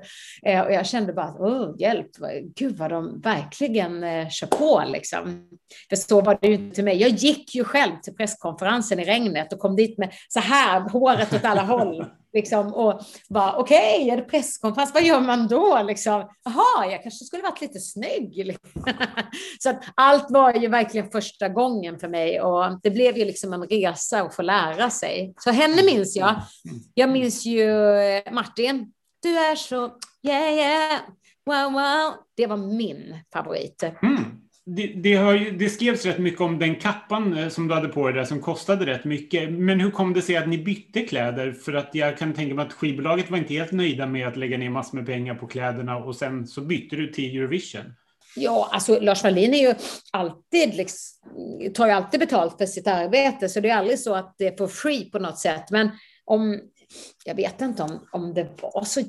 Eh, 0.45 0.61
och 0.61 0.73
jag 0.73 0.85
kände 0.85 1.13
bara, 1.13 1.31
oh, 1.31 1.75
hjälp, 1.79 2.11
gud 2.55 2.77
vad 2.77 2.89
de 2.89 3.21
verkligen 3.21 4.03
eh, 4.03 4.29
kör 4.29 4.47
på 4.47 4.83
liksom. 4.87 5.49
För 5.89 5.95
så 5.95 6.21
var 6.21 6.37
det 6.41 6.47
ju 6.47 6.53
inte 6.53 6.83
mig. 6.83 7.01
Jag 7.01 7.09
gick 7.09 7.55
ju 7.55 7.63
själv 7.63 7.91
till 8.03 8.15
presskonferensen 8.15 8.99
i 8.99 9.05
regnet 9.05 9.53
och 9.53 9.59
kom 9.59 9.75
dit 9.75 9.97
med 9.97 10.13
så 10.27 10.39
här, 10.39 10.79
håret 10.89 11.33
åt 11.33 11.45
alla 11.45 11.61
håll. 11.61 12.05
Liksom, 12.35 12.73
och 12.73 13.01
bara, 13.29 13.55
okej, 13.55 14.01
okay, 14.01 14.09
är 14.09 14.17
det 14.17 14.23
presskonferens, 14.23 14.93
vad 14.93 15.03
gör 15.03 15.21
man 15.21 15.47
då? 15.47 15.83
Liksom, 15.83 16.29
Jaha, 16.43 16.91
jag 16.91 17.03
kanske 17.03 17.25
skulle 17.25 17.43
varit 17.43 17.61
lite 17.61 17.79
snygg. 17.79 18.57
så 19.59 19.69
att 19.69 19.83
allt 19.95 20.25
var 20.29 20.53
ju 20.53 20.67
verkligen 20.67 21.11
första 21.11 21.49
gången 21.49 21.99
för 21.99 22.07
mig 22.07 22.41
och 22.41 22.79
det 22.83 22.89
blev 22.89 23.17
ju 23.17 23.25
liksom 23.25 23.53
en 23.53 23.63
resa 23.63 24.21
att 24.21 24.35
få 24.35 24.41
lära 24.41 24.89
sig. 24.89 25.33
Så 25.39 25.51
henne 25.51 25.83
minns 25.83 26.15
jag. 26.15 26.35
Jag 26.93 27.09
minns 27.09 27.45
ju 27.45 27.71
eh, 27.97 28.31
Martin. 28.31 28.91
Du 29.21 29.37
är 29.37 29.55
så, 29.55 29.91
yeah, 30.27 30.53
yeah, 30.53 30.99
wow, 31.45 31.73
wow. 31.73 32.13
Det 32.37 32.47
var 32.47 32.57
min 32.57 33.19
favorit. 33.33 33.83
Mm 33.83 34.44
det, 34.65 34.87
det, 34.87 35.09
ju, 35.09 35.51
det, 35.57 35.69
skrevs 35.69 36.05
rätt 36.05 36.19
mycket 36.19 36.41
om 36.41 36.59
den 36.59 36.75
kappan 36.75 37.37
eh, 37.37 37.49
som 37.49 37.67
du 37.67 37.73
hade 37.73 37.87
på 37.87 38.07
dig 38.07 38.15
där 38.15 38.25
som 38.25 38.41
kostade 38.41 38.85
rätt 38.85 39.05
mycket. 39.05 39.51
Men 39.51 39.79
hur 39.79 39.91
kom 39.91 40.13
det 40.13 40.21
sig 40.21 40.37
att 40.37 40.47
ni 40.47 40.57
bytte 40.57 41.01
kläder? 41.01 41.51
För 41.51 41.73
att 41.73 41.89
jag 41.95 42.17
kan 42.17 42.33
tänka 42.33 42.55
mig 42.55 42.65
att 42.65 42.73
skivbolaget 42.73 43.31
var 43.31 43.37
inte 43.37 43.53
helt 43.53 43.71
nöjda 43.71 44.05
med 44.05 44.27
att 44.27 44.37
lägga 44.37 44.57
ner 44.57 44.69
massor 44.69 44.97
med 44.97 45.05
pengar 45.05 45.35
på 45.35 45.47
kläderna 45.47 45.97
och 45.97 46.15
sen 46.15 46.47
så 46.47 46.61
bytte 46.61 46.95
du 46.95 47.07
till 47.07 47.37
Eurovision. 47.37 47.93
Ja, 48.35 48.69
alltså 48.71 48.99
Lars 48.99 49.23
Wallin 49.23 49.53
är 49.53 49.67
ju 49.67 49.75
alltid, 50.11 50.75
liksom, 50.75 51.29
tar 51.73 51.87
ju 51.87 51.91
alltid 51.91 52.19
betalt 52.19 52.57
för 52.57 52.65
sitt 52.65 52.87
arbete, 52.87 53.49
så 53.49 53.59
det 53.59 53.69
är 53.69 53.75
aldrig 53.75 53.99
så 53.99 54.15
att 54.15 54.35
det 54.37 54.47
är 54.47 54.51
på 54.51 54.67
free 54.67 55.09
på 55.11 55.19
något 55.19 55.39
sätt. 55.39 55.71
Men 55.71 55.89
om, 56.25 56.59
jag 57.25 57.35
vet 57.35 57.61
inte 57.61 57.83
om, 57.83 58.07
om 58.11 58.33
det 58.33 58.61
var 58.61 58.83
så 58.83 59.01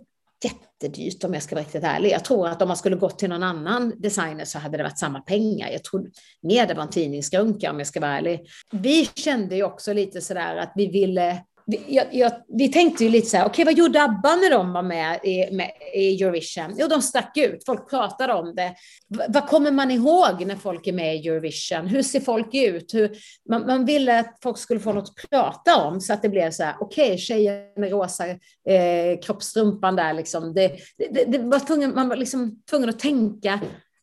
jättedyrt 0.82 1.24
om 1.24 1.34
jag 1.34 1.42
ska 1.42 1.54
vara 1.54 1.64
riktigt 1.64 1.84
ärlig. 1.84 2.10
Jag 2.10 2.24
tror 2.24 2.48
att 2.48 2.62
om 2.62 2.68
man 2.68 2.76
skulle 2.76 2.96
gått 2.96 3.18
till 3.18 3.28
någon 3.28 3.42
annan 3.42 3.92
designer 3.98 4.44
så 4.44 4.58
hade 4.58 4.76
det 4.76 4.82
varit 4.82 4.98
samma 4.98 5.20
pengar. 5.20 5.68
Jag 5.70 5.84
tror 5.84 6.10
mer 6.42 6.66
det 6.66 6.74
var 6.74 6.82
en 6.82 6.90
tidningsgrunka 6.90 7.70
om 7.70 7.78
jag 7.78 7.86
ska 7.86 8.00
vara 8.00 8.16
ärlig. 8.16 8.46
Vi 8.72 9.04
kände 9.14 9.56
ju 9.56 9.62
också 9.62 9.92
lite 9.92 10.20
sådär 10.20 10.56
att 10.56 10.72
vi 10.74 10.86
ville 10.86 11.42
jag, 11.66 12.06
jag, 12.12 12.32
vi 12.48 12.68
tänkte 12.68 13.04
ju 13.04 13.10
lite 13.10 13.26
så 13.26 13.36
här, 13.36 13.44
okej 13.44 13.50
okay, 13.52 13.64
vad 13.64 13.78
gjorde 13.78 14.02
ABBA 14.02 14.36
när 14.36 14.50
de 14.50 14.72
var 14.72 14.82
med 14.82 15.20
i, 15.24 15.54
med 15.54 15.70
i 15.94 16.22
Eurovision? 16.22 16.74
Jo, 16.78 16.86
de 16.86 17.02
stack 17.02 17.36
ut, 17.36 17.64
folk 17.66 17.90
pratade 17.90 18.32
om 18.32 18.54
det. 18.54 18.74
V 19.08 19.24
vad 19.28 19.48
kommer 19.48 19.70
man 19.70 19.90
ihåg 19.90 20.46
när 20.46 20.56
folk 20.56 20.86
är 20.86 20.92
med 20.92 21.16
i 21.16 21.28
Eurovision? 21.28 21.86
Hur 21.86 22.02
ser 22.02 22.20
folk 22.20 22.54
ut? 22.54 22.94
Hur, 22.94 23.10
man, 23.48 23.66
man 23.66 23.84
ville 23.84 24.18
att 24.20 24.38
folk 24.42 24.58
skulle 24.58 24.80
få 24.80 24.92
något 24.92 25.08
att 25.08 25.30
prata 25.30 25.76
om 25.76 26.00
så 26.00 26.12
att 26.12 26.22
det 26.22 26.28
blev 26.28 26.50
så 26.50 26.62
här, 26.62 26.74
okej, 26.80 27.06
okay, 27.06 27.18
tjejen 27.18 27.64
med 27.76 27.90
rosa 27.90 28.28
eh, 28.28 29.20
kroppstrumpan 29.22 29.96
där 29.96 30.12
liksom. 30.12 30.54
Det, 30.54 30.76
det, 31.10 31.24
det 31.24 31.38
var 31.38 31.58
tvungen, 31.58 31.94
man 31.94 32.08
var 32.08 32.16
liksom 32.16 32.62
tvungen 32.70 32.88
att 32.88 32.98
tänka 32.98 33.60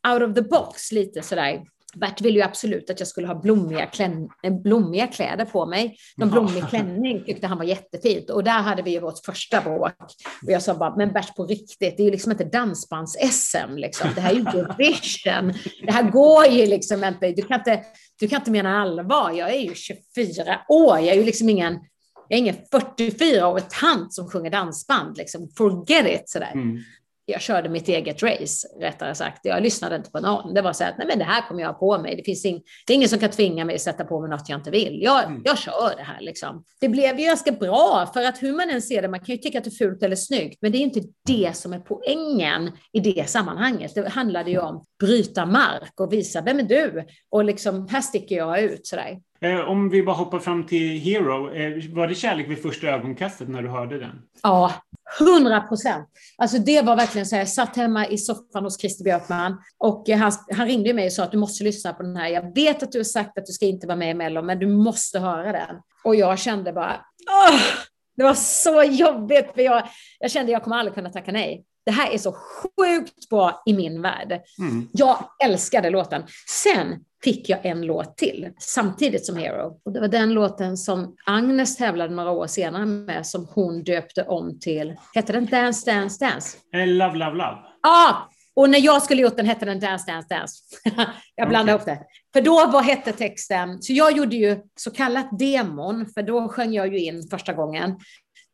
out 0.07 0.21
of 0.21 0.35
the 0.35 0.41
box 0.41 0.91
lite 0.91 1.21
sådär. 1.21 1.61
Bert 1.95 2.21
ville 2.21 2.39
ju 2.39 2.45
absolut 2.45 2.89
att 2.89 2.99
jag 2.99 3.07
skulle 3.07 3.27
ha 3.27 3.35
blommiga, 3.35 3.85
klän, 3.85 4.29
eh, 4.43 4.53
blommiga 4.53 5.07
kläder 5.07 5.45
på 5.45 5.65
mig. 5.65 5.97
Någon 6.17 6.29
blommig 6.29 6.69
klänning 6.69 7.23
tyckte 7.25 7.47
han 7.47 7.57
var 7.57 7.65
jättefint. 7.65 8.29
Och 8.29 8.43
där 8.43 8.61
hade 8.61 8.81
vi 8.81 8.91
ju 8.91 8.99
vårt 8.99 9.25
första 9.25 9.61
bråk. 9.61 9.93
Och 10.45 10.51
jag 10.51 10.61
sa 10.61 10.73
bara, 10.73 10.95
men 10.95 11.13
Bert 11.13 11.35
på 11.35 11.45
riktigt, 11.45 11.97
det 11.97 12.03
är 12.03 12.05
ju 12.05 12.11
liksom 12.11 12.31
inte 12.31 12.43
dansbands-SM. 12.43 13.75
Liksom. 13.75 14.09
Det 14.15 14.21
här 14.21 14.31
är 14.31 14.35
ju 14.35 14.41
Eurovision. 14.41 15.53
Det 15.85 15.91
här 15.91 16.11
går 16.11 16.45
ju 16.45 16.65
liksom 16.65 17.03
inte. 17.03 17.31
Du 17.31 17.41
kan 17.41 17.59
inte, 17.59 17.83
du 18.19 18.27
kan 18.27 18.39
inte 18.39 18.51
mena 18.51 18.81
allvar. 18.81 19.31
Jag 19.31 19.53
är 19.53 19.59
ju 19.59 19.75
24 19.75 20.61
år. 20.69 20.99
Jag 20.99 21.07
är 21.07 21.15
ju 21.15 21.23
liksom 21.23 21.49
ingen, 21.49 21.73
jag 22.27 22.37
är 22.37 22.41
ingen 22.41 22.55
44-årig 22.73 23.69
tant 23.69 24.13
som 24.13 24.29
sjunger 24.29 24.51
dansband. 24.51 25.17
Liksom. 25.17 25.49
Forget 25.57 26.21
it. 26.21 26.29
Sådär. 26.29 26.51
Mm 26.53 26.79
jag 27.25 27.41
körde 27.41 27.69
mitt 27.69 27.87
eget 27.87 28.23
race, 28.23 28.67
rättare 28.79 29.15
sagt. 29.15 29.39
Jag 29.43 29.63
lyssnade 29.63 29.95
inte 29.95 30.11
på 30.11 30.19
någon. 30.19 30.53
Det 30.53 30.61
var 30.61 30.73
så 30.73 30.83
att, 30.83 30.97
nej 30.97 31.07
men 31.07 31.19
det 31.19 31.25
här 31.25 31.47
kommer 31.47 31.61
jag 31.61 31.67
ha 31.67 31.73
på 31.73 31.97
mig. 31.97 32.15
Det 32.15 32.23
finns 32.23 32.45
ing, 32.45 32.61
det 32.87 32.93
är 32.93 32.95
ingen 32.95 33.09
som 33.09 33.19
kan 33.19 33.29
tvinga 33.29 33.65
mig 33.65 33.75
att 33.75 33.81
sätta 33.81 34.05
på 34.05 34.21
mig 34.21 34.29
något 34.29 34.49
jag 34.49 34.59
inte 34.59 34.71
vill. 34.71 34.99
Jag, 35.01 35.23
mm. 35.23 35.41
jag 35.45 35.57
kör 35.57 35.95
det 35.97 36.03
här 36.03 36.21
liksom. 36.21 36.63
Det 36.81 36.89
blev 36.89 37.19
ju 37.19 37.25
ganska 37.25 37.51
bra, 37.51 38.09
för 38.13 38.23
att 38.23 38.43
hur 38.43 38.53
man 38.53 38.69
än 38.69 38.81
ser 38.81 39.01
det, 39.01 39.07
man 39.07 39.19
kan 39.19 39.35
ju 39.35 39.41
tycka 39.41 39.57
att 39.57 39.63
det 39.63 39.69
är 39.69 39.85
fult 39.87 40.03
eller 40.03 40.15
snyggt, 40.15 40.57
men 40.61 40.71
det 40.71 40.77
är 40.77 40.81
inte 40.81 41.01
det 41.25 41.55
som 41.55 41.73
är 41.73 41.79
poängen 41.79 42.71
i 42.91 42.99
det 42.99 43.29
sammanhanget. 43.29 43.95
Det 43.95 44.09
handlade 44.09 44.51
ju 44.51 44.59
om 44.59 44.85
bryta 44.99 45.45
mark 45.45 45.99
och 45.99 46.13
visa, 46.13 46.41
vem 46.41 46.59
är 46.59 46.63
du? 46.63 47.05
Och 47.29 47.45
liksom, 47.45 47.87
här 47.87 48.01
sticker 48.01 48.35
jag 48.35 48.61
ut 48.61 48.87
sådär. 48.87 49.19
Eh, 49.41 49.69
om 49.69 49.89
vi 49.89 50.03
bara 50.03 50.15
hoppar 50.15 50.39
fram 50.39 50.65
till 50.65 50.99
Hero, 50.99 51.53
eh, 51.53 51.93
var 51.93 52.07
det 52.07 52.15
kärlek 52.15 52.49
vid 52.49 52.61
första 52.61 52.87
ögonkastet 52.87 53.49
när 53.49 53.61
du 53.61 53.69
hörde 53.69 53.99
den? 53.99 54.21
Ja, 54.43 54.73
hundra 55.19 55.61
procent. 55.61 56.09
Alltså 56.37 56.57
det 56.57 56.81
var 56.81 56.95
verkligen 56.95 57.25
så 57.25 57.35
här, 57.35 57.41
jag 57.41 57.49
satt 57.49 57.75
hemma 57.75 58.07
i 58.07 58.17
soffan 58.17 58.63
hos 58.63 58.79
Christer 58.79 59.03
Björkman 59.03 59.57
och 59.77 60.09
han, 60.09 60.31
han 60.51 60.67
ringde 60.67 60.93
mig 60.93 61.05
och 61.05 61.13
sa 61.13 61.23
att 61.23 61.31
du 61.31 61.37
måste 61.37 61.63
lyssna 61.63 61.93
på 61.93 62.03
den 62.03 62.17
här. 62.17 62.27
Jag 62.27 62.55
vet 62.55 62.83
att 62.83 62.91
du 62.91 62.99
har 62.99 63.03
sagt 63.03 63.37
att 63.37 63.45
du 63.45 63.53
ska 63.53 63.65
inte 63.65 63.87
vara 63.87 63.97
med 63.97 64.11
i 64.11 64.13
Mello, 64.13 64.41
men 64.41 64.59
du 64.59 64.67
måste 64.67 65.19
höra 65.19 65.51
den. 65.51 65.75
Och 66.03 66.15
jag 66.15 66.39
kände 66.39 66.73
bara, 66.73 67.05
åh, 67.31 67.59
det 68.17 68.23
var 68.23 68.33
så 68.33 68.83
jobbigt, 68.83 69.53
för 69.55 69.61
jag, 69.61 69.87
jag 70.19 70.31
kände 70.31 70.49
att 70.49 70.53
jag 70.53 70.63
kommer 70.63 70.77
aldrig 70.77 70.95
kunna 70.95 71.09
tacka 71.09 71.31
nej. 71.31 71.65
Det 71.85 71.91
här 71.91 72.11
är 72.11 72.17
så 72.17 72.31
sjukt 72.31 73.29
bra 73.29 73.63
i 73.65 73.73
min 73.73 74.01
värld. 74.01 74.41
Mm. 74.59 74.89
Jag 74.91 75.17
älskade 75.43 75.89
låten. 75.89 76.23
Sen 76.49 76.99
fick 77.23 77.49
jag 77.49 77.65
en 77.65 77.81
låt 77.81 78.17
till 78.17 78.49
samtidigt 78.59 79.25
som 79.25 79.37
Hero. 79.37 79.79
Och 79.85 79.91
det 79.91 79.99
var 79.99 80.07
den 80.07 80.33
låten 80.33 80.77
som 80.77 81.15
Agnes 81.25 81.77
tävlade 81.77 82.15
några 82.15 82.31
år 82.31 82.47
senare 82.47 82.85
med 82.85 83.27
som 83.27 83.47
hon 83.49 83.83
döpte 83.83 84.23
om 84.23 84.59
till, 84.59 84.95
hette 85.13 85.33
den 85.33 85.45
Dance 85.45 85.91
Dance 85.91 86.25
Dance? 86.25 86.57
Eh, 86.73 86.87
love 86.87 87.13
Love 87.13 87.31
Love. 87.31 87.57
Ja, 87.81 88.09
ah, 88.09 88.29
och 88.55 88.69
när 88.69 88.79
jag 88.79 89.03
skulle 89.03 89.21
gjort 89.21 89.37
den 89.37 89.45
hette 89.45 89.65
den 89.65 89.79
Dance 89.79 90.11
Dance 90.11 90.27
Dance. 90.29 90.55
jag 91.35 91.49
blandade 91.49 91.81
okay. 91.81 91.93
ihop 91.93 92.05
det. 92.33 92.39
För 92.39 92.45
då 92.45 92.71
var 92.71 92.81
hette 92.81 93.11
texten, 93.11 93.81
så 93.81 93.93
jag 93.93 94.17
gjorde 94.17 94.35
ju 94.35 94.61
så 94.75 94.91
kallat 94.91 95.39
demon, 95.39 96.05
för 96.13 96.23
då 96.23 96.49
sjöng 96.49 96.73
jag 96.73 96.93
ju 96.93 96.99
in 96.99 97.27
första 97.31 97.53
gången. 97.53 97.99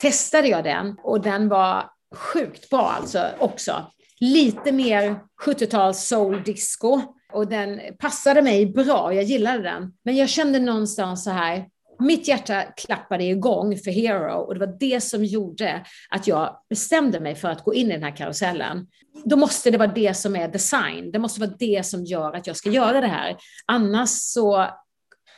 Testade 0.02 0.48
jag 0.48 0.64
den 0.64 0.98
och 1.04 1.22
den 1.22 1.50
var 1.50 1.90
sjukt 2.16 2.70
bra 2.70 2.82
alltså 2.82 3.28
också. 3.40 3.92
Lite 4.20 4.72
mer 4.72 5.20
70-tals 5.46 6.08
soul 6.08 6.44
disco 6.44 7.02
och 7.34 7.48
den 7.48 7.82
passade 8.00 8.42
mig 8.42 8.66
bra, 8.66 9.14
jag 9.14 9.24
gillade 9.24 9.64
den. 9.64 9.94
Men 10.04 10.16
jag 10.16 10.30
kände 10.30 10.60
någonstans 10.60 11.24
så 11.24 11.30
här, 11.30 11.66
mitt 12.00 12.28
hjärta 12.28 12.62
klappade 12.62 13.24
igång 13.24 13.78
för 13.78 13.92
Hero 13.92 14.34
och 14.34 14.54
det 14.54 14.60
var 14.60 14.78
det 14.80 15.02
som 15.02 15.26
gjorde 15.26 15.86
att 16.10 16.28
jag 16.28 16.58
bestämde 16.70 17.20
mig 17.20 17.36
för 17.36 17.48
att 17.50 17.64
gå 17.64 17.74
in 17.74 17.88
i 17.88 17.94
den 17.94 18.04
här 18.04 18.16
karusellen. 18.16 18.88
Då 19.26 19.36
måste 19.36 19.72
det 19.72 19.78
vara 19.78 19.92
det 19.92 20.18
som 20.18 20.36
är 20.36 20.48
design. 20.48 21.12
Det 21.12 21.20
måste 21.20 21.40
vara 21.40 21.52
det 21.60 21.86
som 21.86 22.06
gör 22.06 22.34
att 22.34 22.48
jag 22.48 22.58
ska 22.58 22.70
göra 22.70 23.02
det 23.02 23.08
här. 23.08 23.38
Annars 23.66 24.10
så, 24.10 24.68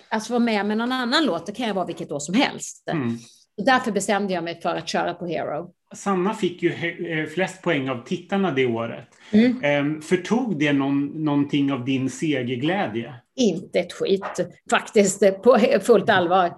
att 0.10 0.30
vara 0.30 0.40
med 0.40 0.66
med 0.66 0.78
någon 0.78 0.92
annan 0.92 1.26
låt, 1.26 1.46
det 1.46 1.52
kan 1.52 1.68
jag 1.68 1.74
vara 1.74 1.86
vilket 1.86 2.12
år 2.12 2.20
som 2.20 2.36
helst. 2.36 2.90
Mm. 2.90 3.18
därför 3.66 3.92
bestämde 3.92 4.34
jag 4.34 4.44
mig 4.44 4.62
för 4.62 4.76
att 4.76 4.90
köra 4.90 5.14
på 5.14 5.26
Hero. 5.26 5.72
Sanna 5.94 6.34
fick 6.34 6.64
ju 6.64 6.74
eh, 6.74 7.26
flest 7.26 7.62
poäng 7.62 7.90
av 7.90 8.04
tittarna 8.06 8.52
det 8.52 8.66
året. 8.66 9.08
Mm. 9.32 9.64
Ehm, 9.64 10.02
förtog 10.02 10.60
det 10.60 10.74
någon, 10.74 11.06
någonting 11.06 11.72
av 11.72 11.86
din 11.86 12.10
segerglädje? 12.10 13.14
Inte 13.36 13.80
ett 13.80 13.94
skit, 13.94 14.40
faktiskt, 14.70 15.44
på 15.44 15.60
fullt 15.84 16.10
allvar. 16.10 16.54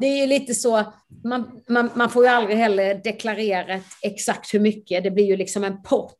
Det 0.00 0.06
är 0.06 0.20
ju 0.20 0.26
lite 0.26 0.54
så, 0.54 0.92
man, 1.24 1.60
man, 1.68 1.90
man 1.94 2.10
får 2.10 2.24
ju 2.24 2.30
aldrig 2.30 2.58
heller 2.58 2.94
deklarera 2.94 3.80
exakt 4.02 4.54
hur 4.54 4.60
mycket. 4.60 5.02
Det 5.02 5.10
blir 5.10 5.26
ju 5.26 5.36
liksom 5.36 5.64
en 5.64 5.82
pott. 5.82 6.18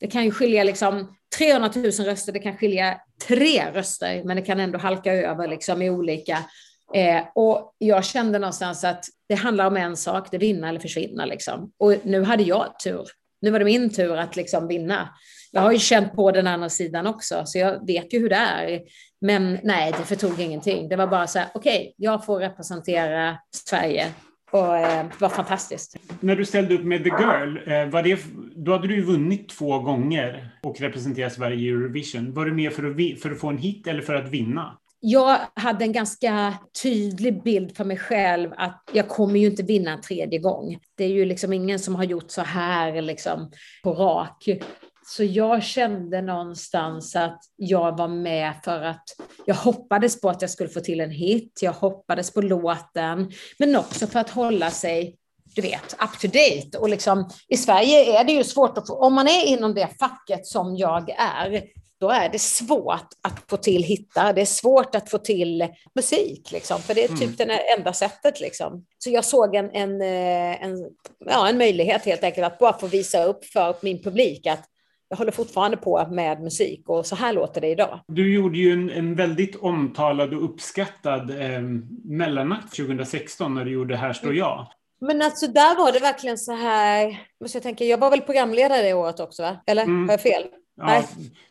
Det 0.00 0.06
kan 0.06 0.24
ju 0.24 0.30
skilja 0.30 0.64
liksom 0.64 1.16
300 1.38 1.70
000 1.74 1.84
röster, 1.84 2.32
det 2.32 2.38
kan 2.38 2.56
skilja 2.56 3.00
tre 3.28 3.70
röster, 3.72 4.24
men 4.24 4.36
det 4.36 4.42
kan 4.42 4.60
ändå 4.60 4.78
halka 4.78 5.12
över 5.12 5.48
liksom 5.48 5.82
i 5.82 5.90
olika 5.90 6.38
Eh, 6.94 7.22
och 7.34 7.74
jag 7.78 8.04
kände 8.04 8.38
någonstans 8.38 8.84
att 8.84 9.04
det 9.28 9.34
handlar 9.34 9.66
om 9.66 9.76
en 9.76 9.96
sak, 9.96 10.30
det 10.30 10.36
är 10.36 10.40
vinna 10.40 10.68
eller 10.68 10.80
försvinna. 10.80 11.24
Liksom. 11.24 11.72
Och 11.78 11.94
nu 12.02 12.22
hade 12.22 12.42
jag 12.42 12.78
tur. 12.84 13.04
Nu 13.40 13.50
var 13.50 13.58
det 13.58 13.64
min 13.64 13.90
tur 13.90 14.16
att 14.16 14.36
liksom 14.36 14.68
vinna. 14.68 15.08
Jag 15.52 15.60
har 15.60 15.72
ju 15.72 15.78
känt 15.78 16.12
på 16.12 16.30
den 16.30 16.46
andra 16.46 16.68
sidan 16.68 17.06
också, 17.06 17.42
så 17.46 17.58
jag 17.58 17.86
vet 17.86 18.14
ju 18.14 18.18
hur 18.18 18.28
det 18.28 18.36
är. 18.36 18.80
Men 19.20 19.58
nej, 19.62 19.94
det 19.98 20.04
förtog 20.04 20.40
ingenting. 20.40 20.88
Det 20.88 20.96
var 20.96 21.06
bara 21.06 21.26
så 21.26 21.38
här, 21.38 21.48
okej, 21.54 21.80
okay, 21.80 21.92
jag 21.96 22.24
får 22.24 22.38
representera 22.38 23.38
Sverige. 23.68 24.06
Och 24.50 24.76
eh, 24.76 25.04
det 25.04 25.20
var 25.20 25.28
fantastiskt. 25.28 25.96
När 26.20 26.36
du 26.36 26.44
ställde 26.44 26.74
upp 26.74 26.84
med 26.84 27.04
The 27.04 27.10
Girl, 27.10 27.56
eh, 27.56 27.86
var 27.86 28.02
det, 28.02 28.20
då 28.56 28.72
hade 28.72 28.88
du 28.88 28.94
ju 28.94 29.02
vunnit 29.02 29.48
två 29.48 29.78
gånger 29.78 30.50
och 30.62 30.80
representerat 30.80 31.32
Sverige 31.32 31.56
i 31.56 31.68
Eurovision. 31.68 32.32
Var 32.32 32.46
det 32.46 32.52
mer 32.52 32.70
för 32.70 32.90
att, 32.90 33.20
för 33.20 33.30
att 33.30 33.40
få 33.40 33.48
en 33.48 33.58
hit 33.58 33.86
eller 33.86 34.02
för 34.02 34.14
att 34.14 34.30
vinna? 34.30 34.78
Jag 35.06 35.38
hade 35.54 35.84
en 35.84 35.92
ganska 35.92 36.54
tydlig 36.82 37.42
bild 37.42 37.76
för 37.76 37.84
mig 37.84 37.96
själv 37.96 38.50
att 38.56 38.82
jag 38.92 39.08
kommer 39.08 39.40
ju 39.40 39.46
inte 39.46 39.62
vinna 39.62 39.92
en 39.92 40.00
tredje 40.00 40.38
gång. 40.38 40.78
Det 40.96 41.04
är 41.04 41.08
ju 41.08 41.24
liksom 41.24 41.52
ingen 41.52 41.78
som 41.78 41.94
har 41.94 42.04
gjort 42.04 42.30
så 42.30 42.42
här 42.42 43.02
liksom 43.02 43.50
på 43.82 43.92
rak. 43.92 44.48
Så 45.06 45.24
jag 45.24 45.62
kände 45.62 46.22
någonstans 46.22 47.16
att 47.16 47.40
jag 47.56 47.98
var 47.98 48.08
med 48.08 48.52
för 48.64 48.82
att 48.82 49.04
jag 49.46 49.54
hoppades 49.54 50.20
på 50.20 50.30
att 50.30 50.42
jag 50.42 50.50
skulle 50.50 50.70
få 50.70 50.80
till 50.80 51.00
en 51.00 51.10
hit. 51.10 51.58
Jag 51.62 51.72
hoppades 51.72 52.32
på 52.32 52.40
låten, 52.40 53.32
men 53.58 53.76
också 53.76 54.06
för 54.06 54.20
att 54.20 54.30
hålla 54.30 54.70
sig 54.70 55.16
du 55.54 55.62
vet, 55.62 55.92
up 55.92 56.20
to 56.20 56.26
date. 56.26 56.78
Och 56.78 56.88
liksom, 56.88 57.30
I 57.48 57.56
Sverige 57.56 58.20
är 58.20 58.24
det 58.24 58.32
ju 58.32 58.44
svårt 58.44 58.78
att 58.78 58.86
få, 58.86 58.94
om 58.94 59.14
man 59.14 59.28
är 59.28 59.46
inom 59.46 59.74
det 59.74 59.88
facket 59.98 60.46
som 60.46 60.76
jag 60.76 61.10
är, 61.10 61.62
då 62.00 62.10
är 62.10 62.28
det 62.28 62.38
svårt 62.38 63.08
att 63.22 63.50
få 63.50 63.56
till 63.56 63.82
hittar. 63.82 64.32
Det 64.32 64.40
är 64.40 64.46
svårt 64.46 64.94
att 64.94 65.10
få 65.10 65.18
till 65.18 65.68
musik, 65.94 66.52
liksom, 66.52 66.80
för 66.80 66.94
det 66.94 67.04
är 67.04 67.08
typ 67.08 67.40
mm. 67.40 67.48
det 67.48 67.74
enda 67.78 67.92
sättet. 67.92 68.40
Liksom. 68.40 68.84
Så 68.98 69.10
jag 69.10 69.24
såg 69.24 69.54
en, 69.54 69.70
en, 69.70 70.00
eh, 70.00 70.62
en, 70.64 70.88
ja, 71.26 71.48
en 71.48 71.58
möjlighet 71.58 72.04
helt 72.04 72.24
enkelt 72.24 72.46
att 72.46 72.58
bara 72.58 72.78
få 72.78 72.86
visa 72.86 73.24
upp 73.24 73.44
för 73.44 73.76
min 73.82 74.02
publik 74.02 74.46
att 74.46 74.64
jag 75.08 75.16
håller 75.16 75.32
fortfarande 75.32 75.76
på 75.76 76.06
med 76.10 76.42
musik 76.42 76.88
och 76.88 77.06
så 77.06 77.16
här 77.16 77.32
låter 77.32 77.60
det 77.60 77.68
idag. 77.68 78.00
Du 78.08 78.34
gjorde 78.34 78.58
ju 78.58 78.72
en, 78.72 78.90
en 78.90 79.14
väldigt 79.14 79.56
omtalad 79.56 80.34
och 80.34 80.44
uppskattad 80.44 81.30
eh, 81.30 81.62
mellanakt 82.04 82.76
2016 82.76 83.54
när 83.54 83.64
du 83.64 83.70
gjorde 83.70 83.96
Här 83.96 84.12
står 84.12 84.34
jag. 84.34 84.66
Men 85.00 85.22
alltså 85.22 85.46
där 85.46 85.76
var 85.76 85.92
det 85.92 85.98
verkligen 85.98 86.38
så 86.38 86.52
här, 86.52 87.16
jag 87.38 87.62
tänka, 87.62 87.84
jag 87.84 87.98
var 87.98 88.10
väl 88.10 88.20
programledare 88.20 88.82
det 88.82 88.94
året 88.94 89.20
också, 89.20 89.42
va? 89.42 89.56
eller 89.66 89.82
mm. 89.82 90.08
har 90.08 90.12
jag 90.12 90.22
fel? 90.22 90.44
Ja, 90.76 91.04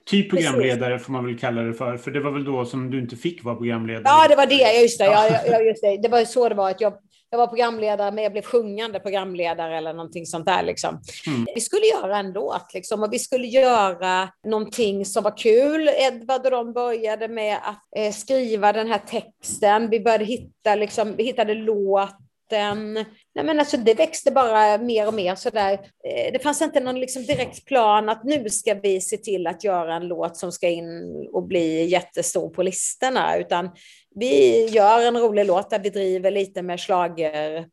typ 0.05 0.29
programledare 0.29 0.99
får 0.99 1.13
man 1.13 1.25
väl 1.25 1.39
kalla 1.39 1.61
det 1.61 1.73
för, 1.73 1.97
för 1.97 2.11
det 2.11 2.19
var 2.19 2.31
väl 2.31 2.43
då 2.43 2.65
som 2.65 2.91
du 2.91 2.99
inte 2.99 3.15
fick 3.15 3.43
vara 3.43 3.55
programledare? 3.55 4.03
Ja, 4.05 4.27
det 4.27 4.35
var 4.35 4.45
det, 4.45 4.81
just 4.81 4.99
det. 4.99 5.05
Ja, 5.05 5.41
ja, 5.47 5.61
just 5.61 5.81
det. 5.81 5.97
det 5.97 6.07
var 6.07 6.25
så 6.25 6.49
det 6.49 6.55
var, 6.55 6.69
att 6.69 6.81
jag, 6.81 6.93
jag 7.29 7.37
var 7.37 7.47
programledare, 7.47 8.11
men 8.11 8.23
jag 8.23 8.31
blev 8.31 8.41
sjungande 8.41 8.99
programledare 8.99 9.77
eller 9.77 9.93
någonting 9.93 10.25
sånt 10.25 10.45
där. 10.45 10.63
Liksom. 10.63 11.01
Mm. 11.27 11.47
Vi 11.55 11.61
skulle 11.61 11.85
göra 11.85 12.17
en 12.17 12.31
låt 12.31 12.73
liksom, 12.73 13.03
och 13.03 13.13
vi 13.13 13.19
skulle 13.19 13.47
göra 13.47 14.29
någonting 14.47 15.05
som 15.05 15.23
var 15.23 15.37
kul. 15.37 15.89
Edvard 15.89 16.45
och 16.45 16.51
de 16.51 16.73
började 16.73 17.27
med 17.27 17.57
att 17.63 17.97
eh, 17.97 18.11
skriva 18.11 18.73
den 18.73 18.87
här 18.87 19.01
texten. 19.07 19.89
Vi 19.89 19.99
började 19.99 20.25
hitta, 20.25 20.75
liksom, 20.75 21.15
vi 21.15 21.23
hittade 21.23 21.53
låt 21.53 22.17
låten, 22.51 22.93
nej 23.35 23.45
men 23.45 23.59
alltså 23.59 23.77
det 23.77 23.93
växte 23.93 24.31
bara 24.31 24.77
mer 24.77 25.07
och 25.07 25.13
mer 25.13 25.35
sådär. 25.35 25.73
Eh, 25.73 26.33
det 26.33 26.43
fanns 26.43 26.61
inte 26.61 26.79
någon 26.79 26.99
liksom 26.99 27.23
direkt 27.23 27.65
plan 27.65 28.09
att 28.09 28.23
nu 28.23 28.49
ska 28.49 28.73
vi 28.73 29.01
se 29.01 29.17
till 29.17 29.47
att 29.47 29.63
göra 29.63 29.95
en 29.95 30.07
låt 30.07 30.37
som 30.37 30.51
ska 30.51 30.69
in 30.69 31.27
och 31.33 31.47
bli 31.47 31.85
jättestor 31.85 32.49
på 32.49 32.63
listorna, 32.63 33.37
utan 33.37 33.69
vi 34.15 34.65
gör 34.65 35.07
en 35.07 35.17
rolig 35.17 35.45
låt 35.45 35.69
där 35.69 35.79
vi 35.79 35.89
driver 35.89 36.31
lite 36.31 36.61
med 36.61 36.79
slager 36.79 37.65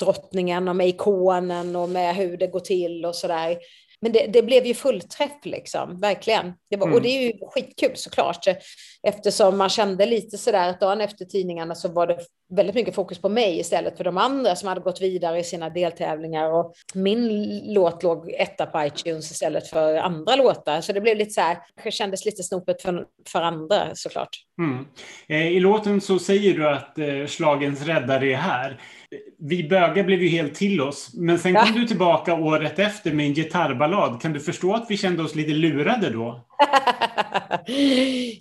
drottningen 0.00 0.68
och 0.68 0.76
med 0.76 0.88
ikonen 0.88 1.76
och 1.76 1.88
med 1.88 2.14
hur 2.14 2.36
det 2.36 2.46
går 2.46 2.60
till 2.60 3.04
och 3.04 3.16
sådär. 3.16 3.58
Men 4.02 4.12
det, 4.12 4.26
det, 4.26 4.42
blev 4.42 4.66
ju 4.66 4.74
fullträff 4.74 5.44
liksom, 5.44 6.00
verkligen. 6.00 6.52
Det 6.70 6.76
var, 6.76 6.86
mm. 6.86 6.96
Och 6.96 7.02
det 7.02 7.08
är 7.08 7.22
ju 7.22 7.32
skitkul 7.50 7.92
såklart, 7.94 8.46
eftersom 9.02 9.58
man 9.58 9.68
kände 9.68 10.06
lite 10.06 10.38
sådär 10.38 10.68
att 10.68 10.80
dagen 10.80 11.00
efter 11.00 11.24
tidningarna 11.24 11.74
så 11.74 11.88
var 11.88 12.06
det 12.06 12.18
väldigt 12.50 12.74
mycket 12.74 12.94
fokus 12.94 13.18
på 13.18 13.28
mig 13.28 13.60
istället 13.60 13.96
för 13.96 14.04
de 14.04 14.18
andra 14.18 14.56
som 14.56 14.68
hade 14.68 14.80
gått 14.80 15.00
vidare 15.00 15.38
i 15.38 15.44
sina 15.44 15.70
deltävlingar 15.70 16.52
och 16.52 16.74
min 16.94 17.60
låt 17.74 18.02
låg 18.02 18.30
etta 18.30 18.66
på 18.66 18.84
iTunes 18.84 19.30
istället 19.30 19.68
för 19.68 19.96
andra 19.96 20.36
låtar. 20.36 20.80
Så 20.80 20.92
det 20.92 21.00
blev 21.00 21.16
lite 21.16 21.30
så 21.30 21.40
här, 21.40 21.58
det 21.84 21.90
kändes 21.90 22.24
lite 22.24 22.42
snopet 22.42 22.82
för, 22.82 23.06
för 23.28 23.42
andra 23.42 23.94
såklart. 23.94 24.36
Mm. 24.58 24.86
Eh, 25.28 25.56
I 25.56 25.60
låten 25.60 26.00
så 26.00 26.18
säger 26.18 26.54
du 26.54 26.68
att 26.68 26.98
eh, 26.98 27.26
slagens 27.26 27.82
räddare 27.82 28.32
är 28.32 28.36
här 28.36 28.80
vi 29.40 29.68
bögar 29.68 30.04
blev 30.04 30.22
ju 30.22 30.28
helt 30.28 30.54
till 30.54 30.80
oss. 30.80 31.10
Men 31.14 31.38
sen 31.38 31.54
kom 31.54 31.68
ja. 31.74 31.80
du 31.80 31.86
tillbaka 31.86 32.34
året 32.34 32.78
efter 32.78 33.12
med 33.12 33.26
en 33.26 33.34
gitarrballad. 33.34 34.22
Kan 34.22 34.32
du 34.32 34.40
förstå 34.40 34.74
att 34.74 34.86
vi 34.88 34.96
kände 34.96 35.22
oss 35.22 35.34
lite 35.34 35.50
lurade 35.50 36.10
då? 36.10 36.46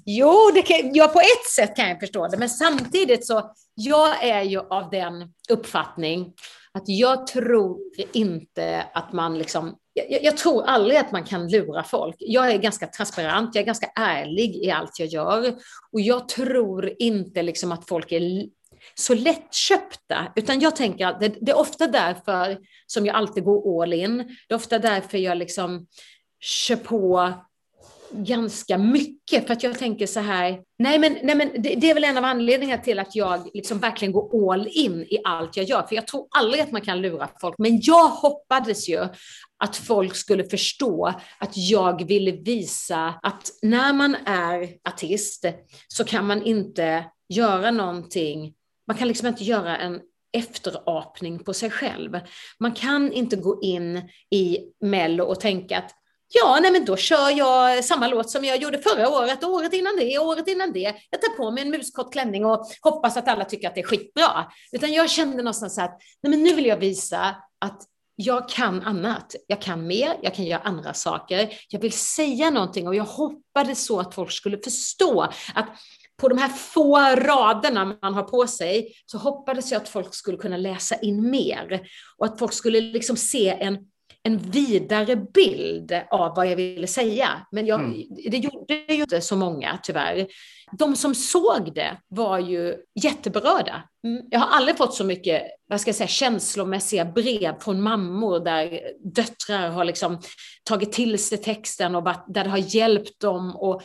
jo, 0.06 0.52
det 0.54 0.62
kan, 0.62 0.94
ja, 0.94 1.08
på 1.08 1.20
ett 1.20 1.52
sätt 1.56 1.76
kan 1.76 1.90
jag 1.90 2.00
förstå 2.00 2.28
det. 2.28 2.38
Men 2.38 2.50
samtidigt 2.50 3.28
så, 3.28 3.52
jag 3.76 4.24
är 4.24 4.42
ju 4.42 4.60
av 4.60 4.90
den 4.90 5.14
uppfattning 5.50 6.34
att 6.72 6.84
jag 6.86 7.28
tror 7.28 7.80
inte 8.14 8.86
att 8.94 9.14
man 9.14 9.38
liksom 9.38 9.76
jag, 9.94 10.24
jag, 10.24 10.38
tror 10.38 10.64
aldrig 10.64 10.98
att 10.98 11.12
man 11.12 11.24
kan 11.24 11.48
lura 11.48 11.84
folk. 11.84 12.16
Jag 12.20 12.52
är 12.52 12.58
ganska 12.58 12.88
transparent, 12.88 13.56
jag 13.56 13.62
är 13.62 13.66
ganska 13.66 13.92
ärlig 13.96 14.56
i 14.56 14.72
allt 14.72 15.00
jag 15.00 15.08
gör. 15.08 15.54
Och 15.92 16.02
jag 16.02 16.30
tror 16.30 16.94
inte 17.00 17.44
liksom 17.44 17.72
att 17.72 17.88
folk 17.88 18.12
är 18.12 18.20
så 18.96 19.14
lättköpta, 19.14 20.32
utan 20.36 20.60
jag 20.60 20.76
tänker 20.76 21.08
att 21.08 21.20
det, 21.20 21.36
det, 21.42 21.52
är 21.52 21.58
ofta 21.58 21.88
därför 21.88 22.58
som 22.88 23.06
jag 23.06 23.16
alltid 23.16 23.44
går 23.44 23.84
all 23.84 23.94
in. 23.94 24.18
Det 24.18 24.54
är 24.54 24.56
ofta 24.56 24.80
därför 24.80 25.18
jag 25.18 25.38
liksom 25.38 25.88
kör 26.40 26.76
på 26.76 27.34
ganska 28.12 28.78
mycket 28.78 29.48
för 29.48 29.54
att 29.54 29.64
jag 29.64 29.80
tänker 29.80 30.08
så 30.08 30.20
här, 30.20 30.62
nej 30.80 31.00
men, 31.00 31.18
nej 31.24 31.36
men 31.36 31.50
det, 31.62 31.76
det 31.76 31.90
är 31.90 31.94
väl 31.94 32.04
en 32.04 32.18
av 32.18 32.26
anledningarna 32.26 32.84
till 32.84 33.00
att 33.00 33.16
jag 33.16 33.50
liksom 33.54 33.80
verkligen 33.80 34.12
går 34.12 34.54
all 34.54 34.68
in 34.72 35.02
i 35.02 35.18
allt 35.24 35.58
jag 35.58 35.66
gör, 35.66 35.84
för 35.84 35.96
jag 35.96 36.08
tror 36.08 36.28
aldrig 36.38 36.62
att 36.62 36.72
man 36.72 36.82
kan 36.82 37.02
lura 37.02 37.30
folk, 37.42 37.56
men 37.58 37.80
jag 37.82 38.08
hoppades 38.08 38.90
ju 38.90 39.08
att 39.64 39.78
folk 39.78 40.16
skulle 40.16 40.44
förstå 40.44 41.14
att 41.40 41.52
jag 41.54 42.08
ville 42.08 42.32
visa 42.32 43.14
att 43.22 43.50
när 43.62 43.94
man 43.94 44.16
är 44.26 44.70
artist 44.90 45.46
så 45.88 46.04
kan 46.04 46.28
man 46.28 46.44
inte 46.44 47.06
göra 47.30 47.72
någonting 47.72 48.54
man 48.90 48.98
kan 48.98 49.08
liksom 49.08 49.28
inte 49.28 49.44
göra 49.44 49.78
en 49.78 50.02
efterapning 50.38 51.44
på 51.44 51.54
sig 51.54 51.70
själv. 51.70 52.20
Man 52.60 52.74
kan 52.74 53.12
inte 53.12 53.36
gå 53.36 53.62
in 53.62 54.10
i 54.32 54.58
Mello 54.82 55.24
och 55.24 55.40
tänka 55.40 55.78
att 55.78 55.92
ja, 56.34 56.60
nej 56.62 56.72
men 56.72 56.86
då 56.86 56.98
kör 56.98 57.30
jag 57.30 57.86
samma 57.86 58.08
låt 58.08 58.30
som 58.30 58.46
jag 58.46 58.58
gjorde 58.58 58.80
förra 58.80 59.10
året, 59.10 59.44
året 59.44 59.74
innan 59.74 59.96
det, 59.96 60.20
året 60.20 60.48
innan 60.48 60.74
det. 60.74 60.96
Jag 61.10 61.22
tar 61.22 61.38
på 61.38 61.52
mig 61.52 61.64
en 61.64 61.70
muskort 61.70 62.12
klänning 62.12 62.46
och 62.46 62.68
hoppas 62.82 63.18
att 63.18 63.28
alla 63.28 63.46
tycker 63.46 63.68
att 63.68 63.76
det 63.76 63.82
är 63.82 63.86
skitbra. 63.86 64.46
Utan 64.72 64.94
jag 64.94 65.10
kände 65.10 65.38
någonstans 65.38 65.78
att 65.78 66.02
nej 66.24 66.30
men 66.32 66.44
nu 66.44 66.54
vill 66.54 66.66
jag 66.66 66.78
visa 66.78 67.36
att 67.60 67.84
jag 68.16 68.50
kan 68.50 68.82
annat. 68.82 69.36
Jag 69.48 69.62
kan 69.62 69.88
mer, 69.88 70.18
jag 70.22 70.36
kan 70.36 70.46
göra 70.46 70.62
andra 70.62 70.94
saker. 70.94 71.54
Jag 71.70 71.80
vill 71.80 71.92
säga 71.92 72.50
någonting 72.50 72.88
och 72.88 72.96
jag 72.96 73.04
hoppades 73.04 73.86
så 73.86 74.00
att 74.00 74.16
folk 74.16 74.32
skulle 74.32 74.58
förstå 74.58 75.22
att 75.56 75.68
på 76.20 76.30
de 76.30 76.38
här 76.38 76.50
få 76.50 76.98
raderna 77.16 77.98
man 78.02 78.14
har 78.14 78.24
på 78.24 78.48
sig 78.48 78.94
så 79.06 79.18
hoppades 79.18 79.72
jag 79.72 79.82
att 79.82 79.90
folk 79.90 80.16
skulle 80.16 80.38
kunna 80.38 80.58
läsa 80.58 80.96
in 80.96 81.30
mer 81.30 81.82
och 82.18 82.26
att 82.26 82.40
folk 82.40 82.54
skulle 82.54 82.82
liksom 82.82 83.18
se 83.18 83.50
en, 83.50 83.78
en 84.24 84.38
vidare 84.38 85.16
bild 85.16 86.02
av 86.12 86.36
vad 86.36 86.48
jag 86.48 86.56
ville 86.56 86.88
säga. 86.88 87.30
Men 87.52 87.66
jag, 87.66 87.80
mm. 87.80 88.04
det 88.32 88.38
gjorde 88.38 88.74
ju 88.74 89.02
inte 89.02 89.22
så 89.22 89.36
många 89.36 89.80
tyvärr. 89.84 90.28
De 90.72 90.96
som 90.96 91.16
såg 91.16 91.72
det 91.76 91.98
var 92.08 92.40
ju 92.40 92.76
jätteberörda. 93.04 93.84
Mm. 94.04 94.24
Jag 94.30 94.40
har 94.40 94.58
aldrig 94.58 94.78
fått 94.78 94.94
så 94.94 95.04
mycket 95.04 95.44
vad 95.68 95.82
ska 95.82 95.90
jag 95.90 95.96
säga, 95.96 96.08
känslomässiga 96.08 97.06
brev 97.06 97.60
från 97.60 97.82
mammor 97.82 98.40
där 98.40 98.82
döttrar 99.16 99.70
har 99.70 99.84
liksom 99.84 100.22
tagit 100.64 100.92
till 100.92 101.20
sig 101.20 101.38
texten 101.38 101.96
och 101.96 102.04
där 102.28 102.44
det 102.44 102.50
har 102.50 102.76
hjälpt 102.76 103.20
dem. 103.20 103.56
Och 103.56 103.82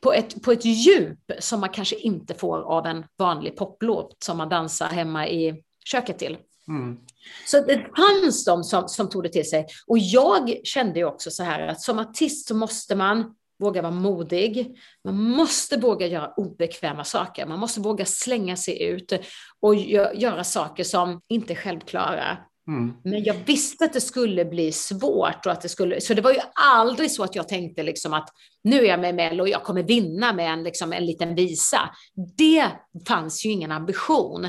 på 0.00 0.12
ett, 0.12 0.42
på 0.42 0.52
ett 0.52 0.64
djup 0.64 1.32
som 1.38 1.60
man 1.60 1.70
kanske 1.70 1.96
inte 1.96 2.34
får 2.34 2.60
av 2.62 2.86
en 2.86 3.04
vanlig 3.18 3.56
poplåt 3.56 4.16
som 4.24 4.36
man 4.36 4.48
dansar 4.48 4.86
hemma 4.86 5.28
i 5.28 5.62
köket 5.84 6.18
till. 6.18 6.36
Mm. 6.68 6.98
Så 7.46 7.60
det 7.60 7.86
fanns 7.96 8.44
de 8.44 8.64
som, 8.64 8.88
som 8.88 9.08
tog 9.08 9.22
det 9.22 9.28
till 9.28 9.50
sig. 9.50 9.66
Och 9.86 9.98
jag 9.98 10.60
kände 10.64 10.98
ju 10.98 11.04
också 11.04 11.30
så 11.30 11.42
här 11.42 11.68
att 11.68 11.80
som 11.80 11.98
artist 11.98 12.48
så 12.48 12.54
måste 12.54 12.96
man 12.96 13.34
våga 13.58 13.82
vara 13.82 13.92
modig. 13.92 14.78
Man 15.04 15.14
måste 15.14 15.76
våga 15.76 16.06
göra 16.06 16.32
obekväma 16.36 17.04
saker. 17.04 17.46
Man 17.46 17.58
måste 17.58 17.80
våga 17.80 18.04
slänga 18.04 18.56
sig 18.56 18.82
ut 18.82 19.12
och 19.60 19.74
göra 20.14 20.44
saker 20.44 20.84
som 20.84 21.20
inte 21.28 21.52
är 21.52 21.56
självklara. 21.56 22.38
Mm. 22.68 22.94
Men 23.04 23.24
jag 23.24 23.34
visste 23.34 23.84
att 23.84 23.92
det 23.92 24.00
skulle 24.00 24.44
bli 24.44 24.72
svårt 24.72 25.46
och 25.46 25.52
att 25.52 25.60
det 25.60 25.68
skulle, 25.68 26.00
så 26.00 26.14
det 26.14 26.22
var 26.22 26.32
ju 26.32 26.40
aldrig 26.54 27.10
så 27.10 27.24
att 27.24 27.34
jag 27.34 27.48
tänkte 27.48 27.82
liksom 27.82 28.14
att 28.14 28.28
nu 28.64 28.78
är 28.78 28.88
jag 28.88 29.00
med 29.00 29.14
Mello 29.14 29.42
och 29.42 29.48
jag 29.48 29.62
kommer 29.62 29.82
vinna 29.82 30.32
med 30.32 30.52
en, 30.52 30.62
liksom 30.62 30.92
en 30.92 31.06
liten 31.06 31.34
visa. 31.34 31.90
Det 32.36 32.70
fanns 33.08 33.46
ju 33.46 33.50
ingen 33.50 33.72
ambition. 33.72 34.48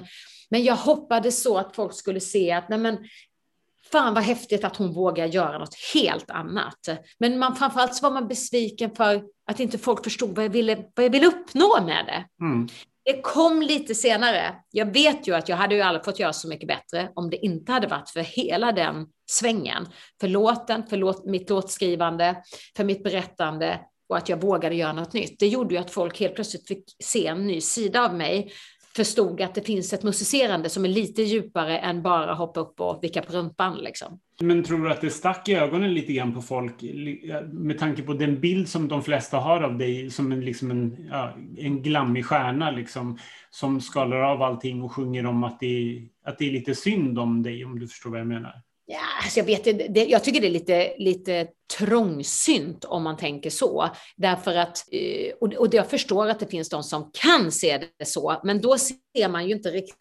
Men 0.50 0.64
jag 0.64 0.76
hoppades 0.76 1.44
så 1.44 1.58
att 1.58 1.76
folk 1.76 1.94
skulle 1.94 2.20
se 2.20 2.52
att 2.52 2.70
nej 2.70 2.80
men, 2.80 2.98
fan 3.92 4.14
vad 4.14 4.24
häftigt 4.24 4.64
att 4.64 4.76
hon 4.76 4.94
vågar 4.94 5.26
göra 5.26 5.58
något 5.58 5.76
helt 5.94 6.30
annat. 6.30 6.90
Men 7.20 7.40
man, 7.40 7.56
framförallt 7.56 7.96
så 7.96 8.04
var 8.04 8.14
man 8.14 8.28
besviken 8.28 8.96
för 8.96 9.24
att 9.46 9.60
inte 9.60 9.78
folk 9.78 10.04
förstod 10.04 10.36
vad 10.36 10.46
jag 10.46 10.50
ville, 10.50 10.76
vad 10.96 11.06
jag 11.06 11.10
ville 11.10 11.28
uppnå 11.28 11.82
med 11.86 12.06
det. 12.06 12.46
Mm. 12.46 12.68
Det 13.10 13.22
kom 13.22 13.62
lite 13.62 13.96
senare. 13.96 14.56
Jag 14.72 14.94
vet 14.94 15.28
ju 15.28 15.36
att 15.36 15.50
jag 15.50 15.58
hade 15.58 15.76
ju 15.76 15.82
aldrig 15.82 16.06
fått 16.06 16.20
göra 16.20 16.34
så 16.34 16.48
mycket 16.48 16.68
bättre 16.68 17.10
om 17.16 17.30
det 17.30 17.38
inte 17.38 17.72
hade 17.72 17.88
varit 17.88 18.10
för 18.10 18.20
hela 18.20 18.72
den 18.72 19.08
svängen. 19.32 19.88
För 20.22 20.28
låten, 20.28 20.88
för 20.88 20.98
låt, 20.98 21.26
mitt 21.26 21.50
låtskrivande, 21.50 22.44
för 22.78 22.84
mitt 22.84 23.04
berättande 23.04 23.80
och 24.10 24.18
att 24.18 24.30
jag 24.30 24.42
vågade 24.42 24.76
göra 24.76 24.94
något 24.94 25.14
nytt. 25.14 25.40
Det 25.40 25.48
gjorde 25.48 25.76
ju 25.76 25.82
att 25.82 25.92
folk 25.92 26.20
helt 26.20 26.36
plötsligt 26.36 26.68
fick 26.68 26.84
se 27.04 27.28
en 27.28 27.48
ny 27.48 27.62
sida 27.62 28.06
av 28.06 28.16
mig 28.16 28.52
förstod 29.00 29.42
att 29.42 29.56
det 29.56 29.62
finns 29.62 29.94
ett 29.94 30.04
musicerande 30.04 30.70
som 30.70 30.86
är 30.86 30.90
lite 30.90 31.22
djupare 31.22 31.78
än 31.78 32.02
bara 32.02 32.34
hoppa 32.34 32.60
upp 32.60 32.80
och 32.80 33.04
vicka 33.04 33.22
på 33.22 33.34
rumpan. 33.34 33.78
Liksom. 33.78 34.20
Men 34.42 34.64
tror 34.64 34.84
du 34.84 34.92
att 34.92 35.02
det 35.02 35.10
stack 35.10 35.50
i 35.50 35.54
ögonen 35.54 35.94
lite 35.94 36.14
grann 36.14 36.34
på 36.34 36.42
folk 36.42 36.74
med 37.52 37.80
tanke 37.80 38.02
på 38.02 38.14
den 38.14 38.40
bild 38.40 38.70
som 38.70 38.88
de 38.88 39.04
flesta 39.04 39.38
har 39.38 39.62
av 39.62 39.78
dig 39.78 40.10
som 40.10 40.32
en, 40.32 40.42
liksom 40.42 40.72
en, 40.72 41.08
ja, 41.12 41.34
en 41.58 41.82
glammig 41.82 42.26
stjärna 42.26 42.72
liksom, 42.72 43.18
som 43.50 43.82
skalar 43.82 44.18
av 44.18 44.42
allting 44.42 44.82
och 44.82 44.92
sjunger 44.92 45.26
om 45.26 45.44
att 45.44 45.60
det, 45.60 46.02
att 46.26 46.38
det 46.38 46.48
är 46.48 46.52
lite 46.52 46.76
synd 46.76 47.20
om 47.20 47.44
dig, 47.44 47.66
om 47.66 47.80
du 47.80 47.88
förstår 47.88 48.10
vad 48.10 48.20
jag 48.20 48.28
menar? 48.28 48.62
Ja, 48.92 49.00
alltså 49.24 49.40
jag, 49.40 49.46
vet, 49.46 49.94
det, 49.94 50.06
jag 50.06 50.24
tycker 50.24 50.42
det 50.42 50.48
är 50.48 50.52
lite, 50.52 50.94
lite 50.98 51.48
trångsynt 51.78 52.86
om 52.86 53.04
man 53.04 53.18
tänker 53.18 53.50
så. 53.50 53.90
Därför 54.18 54.56
att, 54.56 54.86
eh, 54.92 55.34
och 55.60 55.74
jag 55.74 55.90
förstår 55.90 56.30
att 56.30 56.40
det 56.40 56.48
finns 56.48 56.70
de 56.70 56.84
som 56.84 57.12
kan 57.14 57.52
se 57.52 57.78
det 57.98 58.06
så, 58.06 58.42
men 58.44 58.62
då 58.62 58.78
ser 58.78 59.30
man 59.30 59.48
ju 59.48 59.56
inte 59.56 59.72
riktigt 59.72 59.98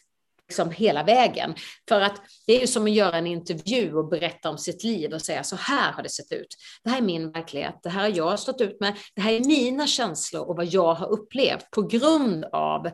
liksom 0.48 0.70
hela 0.70 1.02
vägen. 1.04 1.54
För 1.88 2.00
att 2.00 2.22
det 2.46 2.52
är 2.56 2.60
ju 2.60 2.66
som 2.66 2.84
att 2.84 2.90
göra 2.90 3.16
en 3.18 3.26
intervju 3.26 3.94
och 3.94 4.08
berätta 4.08 4.50
om 4.50 4.58
sitt 4.58 4.84
liv 4.84 5.12
och 5.12 5.22
säga 5.22 5.44
så 5.44 5.56
här 5.56 5.92
har 5.92 6.02
det 6.02 6.08
sett 6.08 6.32
ut. 6.32 6.56
Det 6.84 6.90
här 6.90 6.98
är 6.98 7.02
min 7.02 7.32
verklighet. 7.32 7.80
Det 7.82 7.90
här 7.90 8.00
har 8.00 8.16
jag 8.16 8.38
stått 8.38 8.60
ut 8.60 8.80
med. 8.80 8.96
Det 9.14 9.20
här 9.20 9.32
är 9.32 9.40
mina 9.40 9.86
känslor 9.86 10.48
och 10.48 10.56
vad 10.56 10.66
jag 10.66 10.94
har 10.94 11.08
upplevt 11.08 11.70
på 11.70 11.82
grund 11.82 12.44
av 12.44 12.90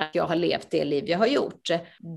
att 0.00 0.14
jag 0.14 0.24
har 0.24 0.36
levt 0.36 0.70
det 0.70 0.84
liv 0.84 1.08
jag 1.08 1.18
har 1.18 1.26
gjort. 1.26 1.68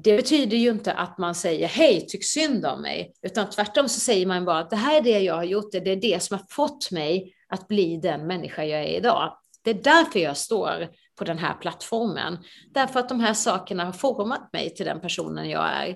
Det 0.04 0.18
betyder 0.18 0.58
ju 0.58 0.70
inte 0.70 0.94
att 0.94 1.18
man 1.18 1.36
säger 1.36 1.68
hej, 1.68 2.06
tyck 2.08 2.26
synd 2.26 2.66
om 2.66 2.82
mig, 2.82 3.14
utan 3.22 3.50
tvärtom 3.50 3.90
så 3.90 4.00
säger 4.00 4.26
man 4.26 4.46
bara 4.46 4.60
att 4.60 4.70
det 4.70 4.76
här 4.76 4.98
är 4.98 5.02
det 5.02 5.20
jag 5.20 5.36
har 5.36 5.44
gjort, 5.44 5.72
det 5.72 5.92
är 5.92 5.96
det 5.96 6.24
som 6.24 6.38
har 6.38 6.46
fått 6.50 6.92
mig 6.92 7.36
att 7.50 7.68
bli 7.68 7.98
den 7.98 8.28
människa 8.28 8.64
jag 8.64 8.82
är 8.82 8.98
idag. 8.98 9.38
Det 9.64 9.70
är 9.70 9.84
därför 9.84 10.20
jag 10.20 10.38
står 10.38 10.88
på 11.16 11.24
den 11.24 11.38
här 11.38 11.54
plattformen. 11.54 12.38
Därför 12.74 13.00
att 13.00 13.10
de 13.10 13.20
här 13.20 13.34
sakerna 13.34 13.86
har 13.86 13.92
format 13.92 14.50
mig 14.54 14.76
till 14.76 14.86
den 14.86 15.02
personen 15.02 15.50
jag 15.50 15.70
är. 15.74 15.96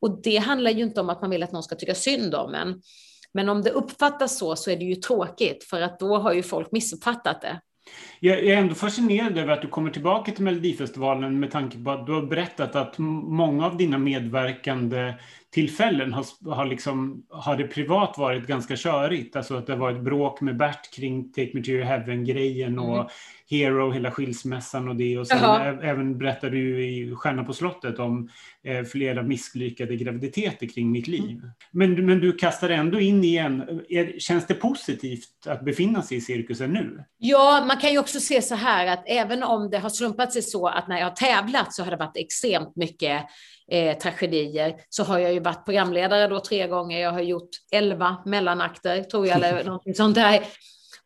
Och 0.00 0.22
det 0.22 0.36
handlar 0.36 0.70
ju 0.70 0.82
inte 0.82 1.00
om 1.00 1.10
att 1.10 1.20
man 1.20 1.30
vill 1.30 1.42
att 1.42 1.52
någon 1.52 1.62
ska 1.62 1.76
tycka 1.76 1.94
synd 1.94 2.34
om 2.34 2.54
en. 2.54 2.82
Men 3.34 3.48
om 3.48 3.62
det 3.62 3.70
uppfattas 3.70 4.38
så, 4.38 4.56
så 4.56 4.70
är 4.70 4.76
det 4.76 4.84
ju 4.84 4.94
tråkigt, 4.94 5.64
för 5.64 5.80
att 5.80 6.00
då 6.00 6.16
har 6.16 6.32
ju 6.32 6.42
folk 6.42 6.72
missuppfattat 6.72 7.40
det. 7.40 7.60
Jag 8.20 8.38
är 8.38 8.56
ändå 8.56 8.74
fascinerad 8.74 9.38
över 9.38 9.52
att 9.52 9.62
du 9.62 9.68
kommer 9.68 9.90
tillbaka 9.90 10.32
till 10.32 10.44
Melodifestivalen 10.44 11.40
med 11.40 11.50
tanke 11.50 11.78
på 11.78 11.90
att 11.90 12.06
du 12.06 12.12
har 12.12 12.22
berättat 12.22 12.76
att 12.76 12.98
många 12.98 13.66
av 13.66 13.76
dina 13.76 13.98
medverkande 13.98 15.14
tillfällen 15.52 16.12
har, 16.12 16.54
har, 16.54 16.66
liksom, 16.66 17.26
har 17.30 17.56
det 17.56 17.64
privat 17.64 18.18
varit 18.18 18.46
ganska 18.46 18.76
körigt. 18.76 19.36
Alltså 19.36 19.56
att 19.56 19.66
det 19.66 19.72
har 19.72 19.80
varit 19.80 20.02
bråk 20.02 20.40
med 20.40 20.56
Bert 20.56 20.94
kring 20.94 21.32
Take 21.32 21.50
Me 21.54 21.62
To 21.62 21.70
Your 21.70 21.84
Heaven-grejen 21.84 22.78
och 22.78 22.96
mm. 22.96 23.06
Hero, 23.50 23.90
hela 23.90 24.10
skilsmässan 24.10 24.88
och 24.88 24.96
det. 24.96 25.18
Och 25.18 25.26
sen 25.26 25.44
även 25.82 26.18
berättade 26.18 26.56
du 26.56 26.86
i 26.86 27.14
Stjärna 27.14 27.44
på 27.44 27.52
slottet 27.52 27.98
om 27.98 28.28
eh, 28.64 28.84
flera 28.84 29.22
misslyckade 29.22 29.96
graviditeter 29.96 30.66
kring 30.66 30.90
mitt 30.90 31.06
liv. 31.06 31.30
Mm. 31.30 31.50
Men, 31.70 32.06
men 32.06 32.20
du 32.20 32.32
kastar 32.32 32.68
ändå 32.68 33.00
in 33.00 33.24
igen. 33.24 33.82
Är, 33.88 34.18
känns 34.18 34.46
det 34.46 34.54
positivt 34.54 35.46
att 35.46 35.64
befinna 35.64 36.02
sig 36.02 36.16
i 36.16 36.20
cirkusen 36.20 36.72
nu? 36.72 37.04
Ja, 37.18 37.64
man 37.68 37.76
kan 37.76 37.92
ju 37.92 37.98
också 37.98 38.20
se 38.20 38.42
så 38.42 38.54
här 38.54 38.86
att 38.86 39.04
även 39.06 39.42
om 39.42 39.70
det 39.70 39.78
har 39.78 39.90
slumpat 39.90 40.32
sig 40.32 40.42
så 40.42 40.66
att 40.66 40.88
när 40.88 40.98
jag 40.98 41.06
har 41.06 41.16
tävlat 41.16 41.74
så 41.74 41.84
har 41.84 41.90
det 41.90 41.96
varit 41.96 42.16
extremt 42.16 42.76
mycket 42.76 43.22
eh, 43.70 43.98
tragedier 43.98 44.74
så 44.88 45.04
har 45.04 45.18
jag 45.18 45.32
ju 45.32 45.40
varit 45.40 45.64
programledare 45.64 46.28
då 46.28 46.40
tre 46.40 46.66
gånger. 46.66 47.00
Jag 47.00 47.12
har 47.12 47.20
gjort 47.20 47.50
elva 47.72 48.16
mellanakter 48.26 49.02
tror 49.02 49.26
jag 49.26 49.36
eller 49.36 49.64
någonting 49.64 49.94
sånt 49.94 50.14
där. 50.14 50.40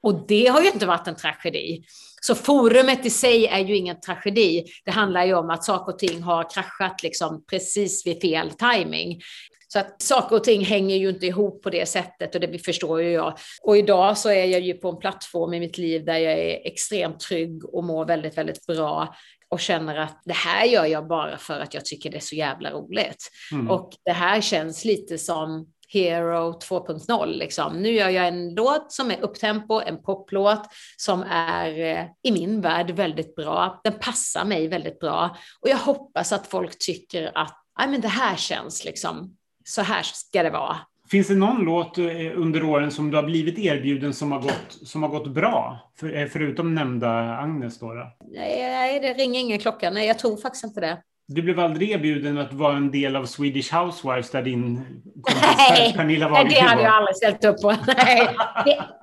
Och 0.03 0.27
det 0.29 0.47
har 0.47 0.61
ju 0.61 0.67
inte 0.67 0.87
varit 0.87 1.09
en 1.09 1.17
tragedi. 1.17 1.85
Så 2.23 2.35
forumet 2.35 3.07
i 3.07 3.11
sig 3.11 3.47
är 3.47 3.59
ju 3.59 3.77
ingen 3.77 4.01
tragedi. 4.01 4.65
Det 4.85 4.91
handlar 4.91 5.25
ju 5.25 5.35
om 5.35 5.51
att 5.51 5.65
saker 5.65 5.93
och 5.93 5.99
ting 5.99 6.23
har 6.23 6.51
kraschat 6.51 7.03
liksom 7.03 7.45
precis 7.51 8.07
vid 8.07 8.21
fel 8.21 8.51
timing. 8.51 9.21
Så 9.69 9.79
att 9.79 10.03
saker 10.03 10.37
och 10.37 10.45
ting 10.45 10.65
hänger 10.65 10.97
ju 10.97 11.09
inte 11.09 11.27
ihop 11.27 11.63
på 11.63 11.71
det 11.71 11.87
sättet 11.87 12.35
och 12.35 12.41
det 12.41 12.59
förstår 12.59 13.03
ju 13.03 13.11
jag. 13.11 13.39
Och 13.63 13.77
idag 13.77 14.19
så 14.19 14.29
är 14.29 14.45
jag 14.45 14.61
ju 14.61 14.75
på 14.75 14.89
en 14.89 14.99
plattform 14.99 15.55
i 15.55 15.61
mitt 15.61 15.79
liv 15.79 16.05
där 16.05 16.17
jag 16.17 16.33
är 16.33 16.67
extremt 16.67 17.21
trygg 17.21 17.75
och 17.75 17.85
mår 17.85 18.05
väldigt, 18.05 18.39
väldigt 18.39 18.67
bra 18.67 19.15
och 19.49 19.61
känner 19.61 19.97
att 19.97 20.21
det 20.25 20.35
här 20.35 20.65
gör 20.65 20.85
jag 20.85 21.09
bara 21.09 21.39
för 21.39 21.61
att 21.61 21.75
jag 21.75 21.85
tycker 21.85 22.11
det 22.11 22.17
är 22.17 22.21
så 22.21 22.35
jävla 22.35 22.71
roligt. 22.71 23.31
Mm. 23.53 23.71
Och 23.71 23.93
det 24.05 24.13
här 24.13 24.41
känns 24.41 24.85
lite 24.85 25.19
som 25.19 25.73
Hero 25.89 26.59
2.0. 26.59 27.27
Liksom. 27.27 27.83
Nu 27.83 27.91
gör 27.91 28.09
jag 28.09 28.29
en 28.29 28.55
låt 28.55 28.93
som 28.93 29.11
är 29.11 29.21
upptempo, 29.21 29.81
en 29.81 30.03
poplåt 30.03 30.63
som 30.97 31.23
är 31.31 31.79
eh, 31.79 32.05
i 32.23 32.33
min 32.33 32.61
värld 32.61 32.91
väldigt 32.91 33.35
bra. 33.35 33.81
Den 33.85 33.99
passar 33.99 34.45
mig 34.45 34.69
väldigt 34.69 34.99
bra 34.99 35.37
och 35.61 35.69
jag 35.69 35.77
hoppas 35.77 36.33
att 36.33 36.47
folk 36.47 36.79
tycker 36.79 37.33
att 37.35 37.63
men 37.79 38.01
det 38.01 38.09
här 38.09 38.37
känns 38.37 38.85
liksom, 38.85 39.37
så 39.65 39.83
här 39.83 40.03
ska 40.03 40.43
det 40.43 40.51
vara. 40.51 40.79
Finns 41.11 41.29
det 41.29 41.35
någon 41.35 41.65
låt 41.65 41.99
eh, 41.99 42.07
under 42.37 42.65
åren 42.65 42.91
som 42.91 43.11
du 43.11 43.17
har 43.17 43.25
blivit 43.25 43.59
erbjuden 43.59 44.15
som 44.15 44.33
har 44.33 44.41
gått, 44.41 44.73
som 44.83 45.03
har 45.03 45.11
gått 45.11 45.27
bra? 45.27 45.91
För, 46.01 46.17
eh, 46.17 46.27
förutom 46.27 46.75
nämnda 46.75 47.39
Agnes 47.39 47.79
då, 47.79 47.95
då? 47.95 48.17
Nej, 48.35 49.01
det 49.01 49.13
ringer 49.13 49.41
ingen 49.41 49.59
klocka. 49.59 49.91
Nej, 49.91 50.07
jag 50.07 50.19
tror 50.19 50.37
faktiskt 50.37 50.65
inte 50.65 50.81
det. 50.81 50.99
Du 51.29 51.43
blev 51.43 51.61
aldrig 51.61 51.91
erbjuden 51.91 52.39
att 52.39 52.53
vara 52.53 52.77
en 52.77 52.91
del 52.91 53.17
av 53.17 53.27
Swedish 53.27 53.75
Housewives 53.75 54.31
där 54.31 54.43
din 54.43 54.77
kompis 55.23 55.55
nej, 55.59 55.95
Pernilla 55.97 56.29
Wahlgren 56.29 56.53
Nej, 56.53 56.63
det 56.63 56.69
hade 56.69 56.83
jag 56.83 56.95
aldrig 56.95 57.17
ställt 57.17 57.45
upp 57.45 57.63
på. 57.63 57.71
Nej, 57.97 58.29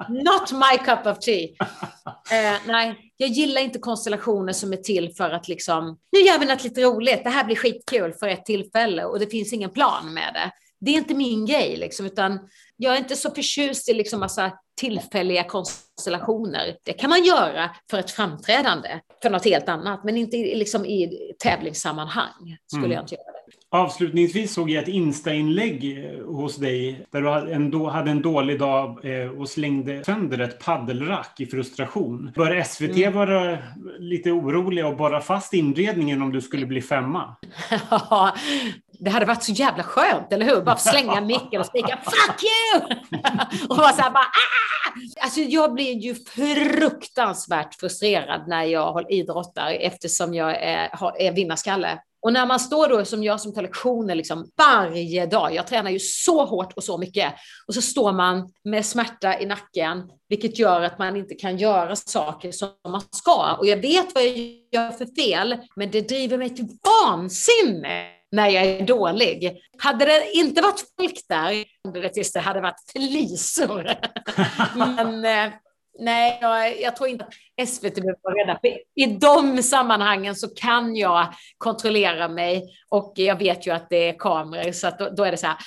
not 0.10 0.52
my 0.52 0.78
cup 0.86 1.06
of 1.06 1.20
tea. 1.20 1.48
Uh, 1.48 2.60
nej, 2.68 2.96
jag 3.18 3.30
gillar 3.30 3.62
inte 3.62 3.80
konstellationer 3.80 4.54
som 4.54 4.74
är 4.74 4.78
till 4.78 5.14
för 5.18 5.30
att 5.30 5.48
liksom, 5.48 5.98
nu 6.12 6.20
gör 6.20 6.40
vi 6.40 6.46
något 6.46 6.64
lite 6.64 6.82
roligt, 6.82 7.24
det 7.24 7.30
här 7.30 7.44
blir 7.44 7.56
skitkul 7.56 8.14
för 8.14 8.28
ett 8.28 8.46
tillfälle 8.46 9.06
och 9.06 9.20
det 9.20 9.28
finns 9.28 9.54
ingen 9.54 9.70
plan 9.70 10.14
med 10.14 10.34
det 10.34 10.52
det 10.86 10.92
är 10.92 10.98
inte 10.98 11.14
min 11.14 11.46
grej, 11.46 11.78
liksom, 11.78 12.06
utan 12.06 12.40
jag 12.78 12.94
är 12.94 12.98
inte 12.98 13.16
så 13.16 13.32
förtjust 13.32 13.90
i 13.90 13.94
liksom 13.94 14.20
massa 14.20 14.52
tillfälliga 14.76 15.44
konstellationer. 15.44 16.78
Det 16.84 16.94
kan 16.94 17.10
man 17.10 17.24
göra 17.24 17.76
för 17.92 18.00
ett 18.00 18.12
framträdande, 18.12 19.00
för 19.22 19.30
något 19.30 19.46
helt 19.46 19.70
annat, 19.70 20.04
men 20.04 20.18
inte 20.18 20.38
liksom 20.38 20.86
i 20.86 21.34
tävlingssammanhang 21.40 22.58
skulle 22.68 22.86
mm. 22.86 22.92
jag 22.92 23.04
inte 23.04 23.16
göra 23.16 23.24
det. 23.26 23.54
Avslutningsvis 23.76 24.54
såg 24.54 24.70
jag 24.70 24.84
ett 24.84 24.90
Insta-inlägg 24.90 26.06
eh, 26.06 26.26
hos 26.26 26.56
dig 26.56 27.06
där 27.12 27.22
du 27.72 27.90
hade 27.90 28.12
en 28.12 28.22
dålig 28.22 28.60
dag 28.60 29.06
eh, 29.06 29.30
och 29.30 29.50
slängde 29.50 30.04
sönder 30.04 30.40
ett 30.40 30.60
paddelrack 30.60 31.40
i 31.40 31.46
frustration. 31.46 32.32
Bör 32.36 32.64
SVT 32.64 32.98
mm. 32.98 33.14
vara 33.14 33.58
lite 34.00 34.32
oroliga 34.32 34.88
och 34.88 34.98
bara 34.98 35.22
fast 35.22 35.54
inredningen 35.54 36.22
om 36.22 36.32
du 36.32 36.42
skulle 36.42 36.66
bli 36.66 36.82
femma? 36.82 37.36
det 39.00 39.10
hade 39.10 39.26
varit 39.26 39.44
så 39.44 39.52
jävla 39.52 39.84
skönt, 39.84 40.34
eller 40.34 40.46
hur? 40.46 40.62
Bara 40.62 40.78
slänga 40.78 41.22
micken 41.26 41.60
och 41.60 41.66
skrika 41.66 42.00
”fuck 42.04 42.44
you” 42.44 42.82
och 43.70 43.78
vara 43.78 43.94
så 43.94 44.02
här 44.02 44.12
bara 44.12 44.24
”ah!” 44.24 45.24
Alltså 45.24 45.42
jag 45.42 45.74
blir 45.74 45.94
ju 45.94 46.16
fruktansvärt 46.16 47.76
frustrerad 47.76 48.48
när 48.48 48.64
jag 48.64 49.12
idrottar 49.12 49.72
eftersom 49.72 50.34
jag 50.34 50.62
är, 50.62 50.90
är 51.20 51.32
vinnarskalle. 51.32 52.00
Och 52.24 52.34
när 52.34 52.46
man 52.46 52.60
står 52.60 52.88
då 52.88 53.06
som 53.06 53.24
jag 53.24 53.42
som 53.42 53.54
tar 53.54 53.62
lektioner 53.62 54.16
liksom 54.16 54.52
varje 54.58 55.26
dag, 55.26 55.56
jag 55.56 55.68
tränar 55.68 55.92
ju 55.92 56.00
så 56.00 56.46
hårt 56.46 56.74
och 56.74 56.84
så 56.84 56.98
mycket, 56.98 57.34
och 57.68 57.74
så 57.74 57.82
står 57.82 58.12
man 58.12 58.50
med 58.64 58.86
smärta 58.86 59.40
i 59.40 59.46
nacken, 59.46 60.04
vilket 60.30 60.60
gör 60.60 60.82
att 60.82 61.00
man 61.00 61.18
inte 61.18 61.36
kan 61.36 61.58
göra 61.58 61.96
saker 61.96 62.52
som 62.52 62.70
man 62.88 63.02
ska. 63.12 63.56
Och 63.60 63.68
jag 63.68 63.78
vet 63.78 64.16
vad 64.16 64.24
jag 64.24 64.38
gör 64.72 64.92
för 64.92 65.06
fel, 65.22 65.58
men 65.76 65.92
det 65.92 66.02
driver 66.02 66.38
mig 66.38 66.56
till 66.56 66.68
vansinne 66.84 68.06
när 68.32 68.50
jag 68.50 68.66
är 68.66 68.86
dålig. 68.86 69.58
Hade 69.78 70.06
det 70.06 70.32
inte 70.34 70.62
varit 70.62 70.84
folk 71.00 71.26
där, 71.30 71.66
det 72.02 72.10
tills 72.10 72.34
det 72.34 72.40
hade 72.40 72.62
varit 72.62 72.92
flisor. 72.92 73.92
Men 74.76 75.26
eh, 75.26 75.54
nej, 76.00 76.38
jag, 76.42 76.82
jag, 76.82 76.96
tror 76.96 77.10
inte 77.10 77.26
att 77.26 77.70
SVT 77.70 77.96
behöver 77.96 78.20
vara 78.22 78.36
rädda. 78.36 78.60
I 78.96 79.06
de 79.06 79.64
sammanhangen 79.64 80.36
så 80.36 80.48
kan 80.48 80.96
jag 80.96 81.34
kontrollera 81.58 82.28
mig 82.28 82.64
och 82.90 83.14
jag 83.16 83.38
vet 83.38 83.68
ju 83.68 83.72
att 83.72 83.90
det 83.90 84.10
är 84.10 84.20
kameror 84.20 84.72
så 84.72 84.88
att 84.88 85.00
då, 85.00 85.10
då 85.10 85.24
är 85.24 85.32
det 85.32 85.38
så 85.38 85.48
här, 85.48 85.58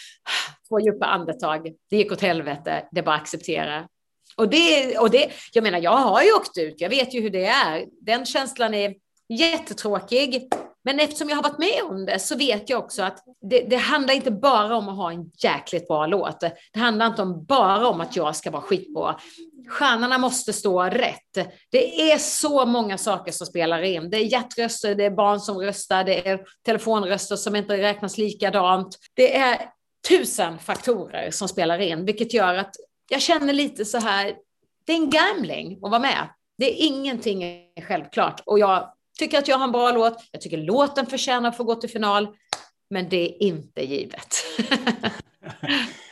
två 0.68 0.80
djupa 0.80 1.06
andetag, 1.06 1.72
det 1.90 1.96
gick 1.96 2.12
åt 2.12 2.20
helvete, 2.20 2.88
det 2.90 3.00
är 3.00 3.04
bara 3.04 3.16
att 3.16 3.22
acceptera. 3.22 3.88
Och 4.36 4.48
det, 4.48 4.98
och 4.98 5.10
det, 5.10 5.30
jag 5.52 5.62
menar, 5.62 5.78
jag 5.78 5.96
har 5.96 6.22
ju 6.22 6.32
åkt 6.32 6.58
ut, 6.58 6.80
jag 6.80 6.90
vet 6.90 7.14
ju 7.14 7.20
hur 7.20 7.30
det 7.30 7.46
är. 7.46 7.84
Den 8.00 8.26
känslan 8.26 8.74
är 8.74 8.94
jättetråkig. 9.28 10.48
Men 10.86 11.00
eftersom 11.00 11.28
jag 11.28 11.36
har 11.36 11.42
varit 11.42 11.58
med 11.58 11.82
om 11.82 12.06
det 12.06 12.18
så 12.18 12.36
vet 12.36 12.70
jag 12.70 12.78
också 12.78 13.02
att 13.02 13.24
det, 13.50 13.60
det, 13.60 13.76
handlar 13.76 14.14
inte 14.14 14.30
bara 14.30 14.76
om 14.76 14.88
att 14.88 14.96
ha 14.96 15.12
en 15.12 15.30
jäkligt 15.38 15.88
bra 15.88 16.06
låt. 16.06 16.40
Det 16.40 16.78
handlar 16.78 17.06
inte 17.06 17.22
om 17.22 17.44
bara 17.44 17.88
om 17.88 18.00
att 18.00 18.16
jag 18.16 18.36
ska 18.36 18.50
vara 18.50 18.62
skitbra. 18.62 19.16
Stjärnorna 19.68 20.18
måste 20.18 20.52
stå 20.52 20.82
rätt. 20.82 21.48
Det 21.70 22.12
är 22.12 22.18
så 22.18 22.66
många 22.66 22.98
saker 22.98 23.32
som 23.32 23.46
spelar 23.46 23.82
in. 23.82 24.10
Det 24.10 24.16
är 24.16 24.24
hjärtröster, 24.24 24.94
det 24.94 25.04
är 25.04 25.10
barn 25.10 25.40
som 25.40 25.58
röstar, 25.58 26.04
det 26.04 26.28
är 26.28 26.40
telefonröster 26.64 27.36
som 27.36 27.56
inte 27.56 27.76
räknas 27.76 28.18
likadant. 28.18 28.98
Det 29.14 29.36
är 29.36 29.70
tusen 30.08 30.58
faktorer 30.58 31.30
som 31.30 31.48
spelar 31.48 31.78
in, 31.78 32.04
vilket 32.04 32.34
gör 32.34 32.54
att 32.54 32.74
jag 33.08 33.22
känner 33.22 33.52
lite 33.52 33.84
så 33.84 33.98
här, 33.98 34.34
det 34.84 34.92
är 34.92 34.96
en 34.96 35.10
gambling 35.10 35.78
att 35.82 35.90
vara 35.90 36.00
med. 36.00 36.28
Det 36.58 36.72
är 36.72 36.86
ingenting 36.86 37.42
är 37.42 37.82
självklart 37.82 38.42
och 38.44 38.58
jag 38.58 38.92
tycker 39.18 39.38
att 39.38 39.48
jag 39.48 39.56
har 39.56 39.64
en 39.64 39.72
bra 39.72 39.90
låt. 39.90 40.24
Jag 40.30 40.40
tycker 40.40 40.58
låten 40.58 41.06
förtjänar 41.06 41.48
att 41.48 41.56
få 41.56 41.64
gå 41.64 41.74
till 41.74 41.90
final, 41.90 42.28
men 42.90 43.08
det 43.08 43.16
är 43.16 43.42
inte 43.42 43.82
givet. 43.82 44.44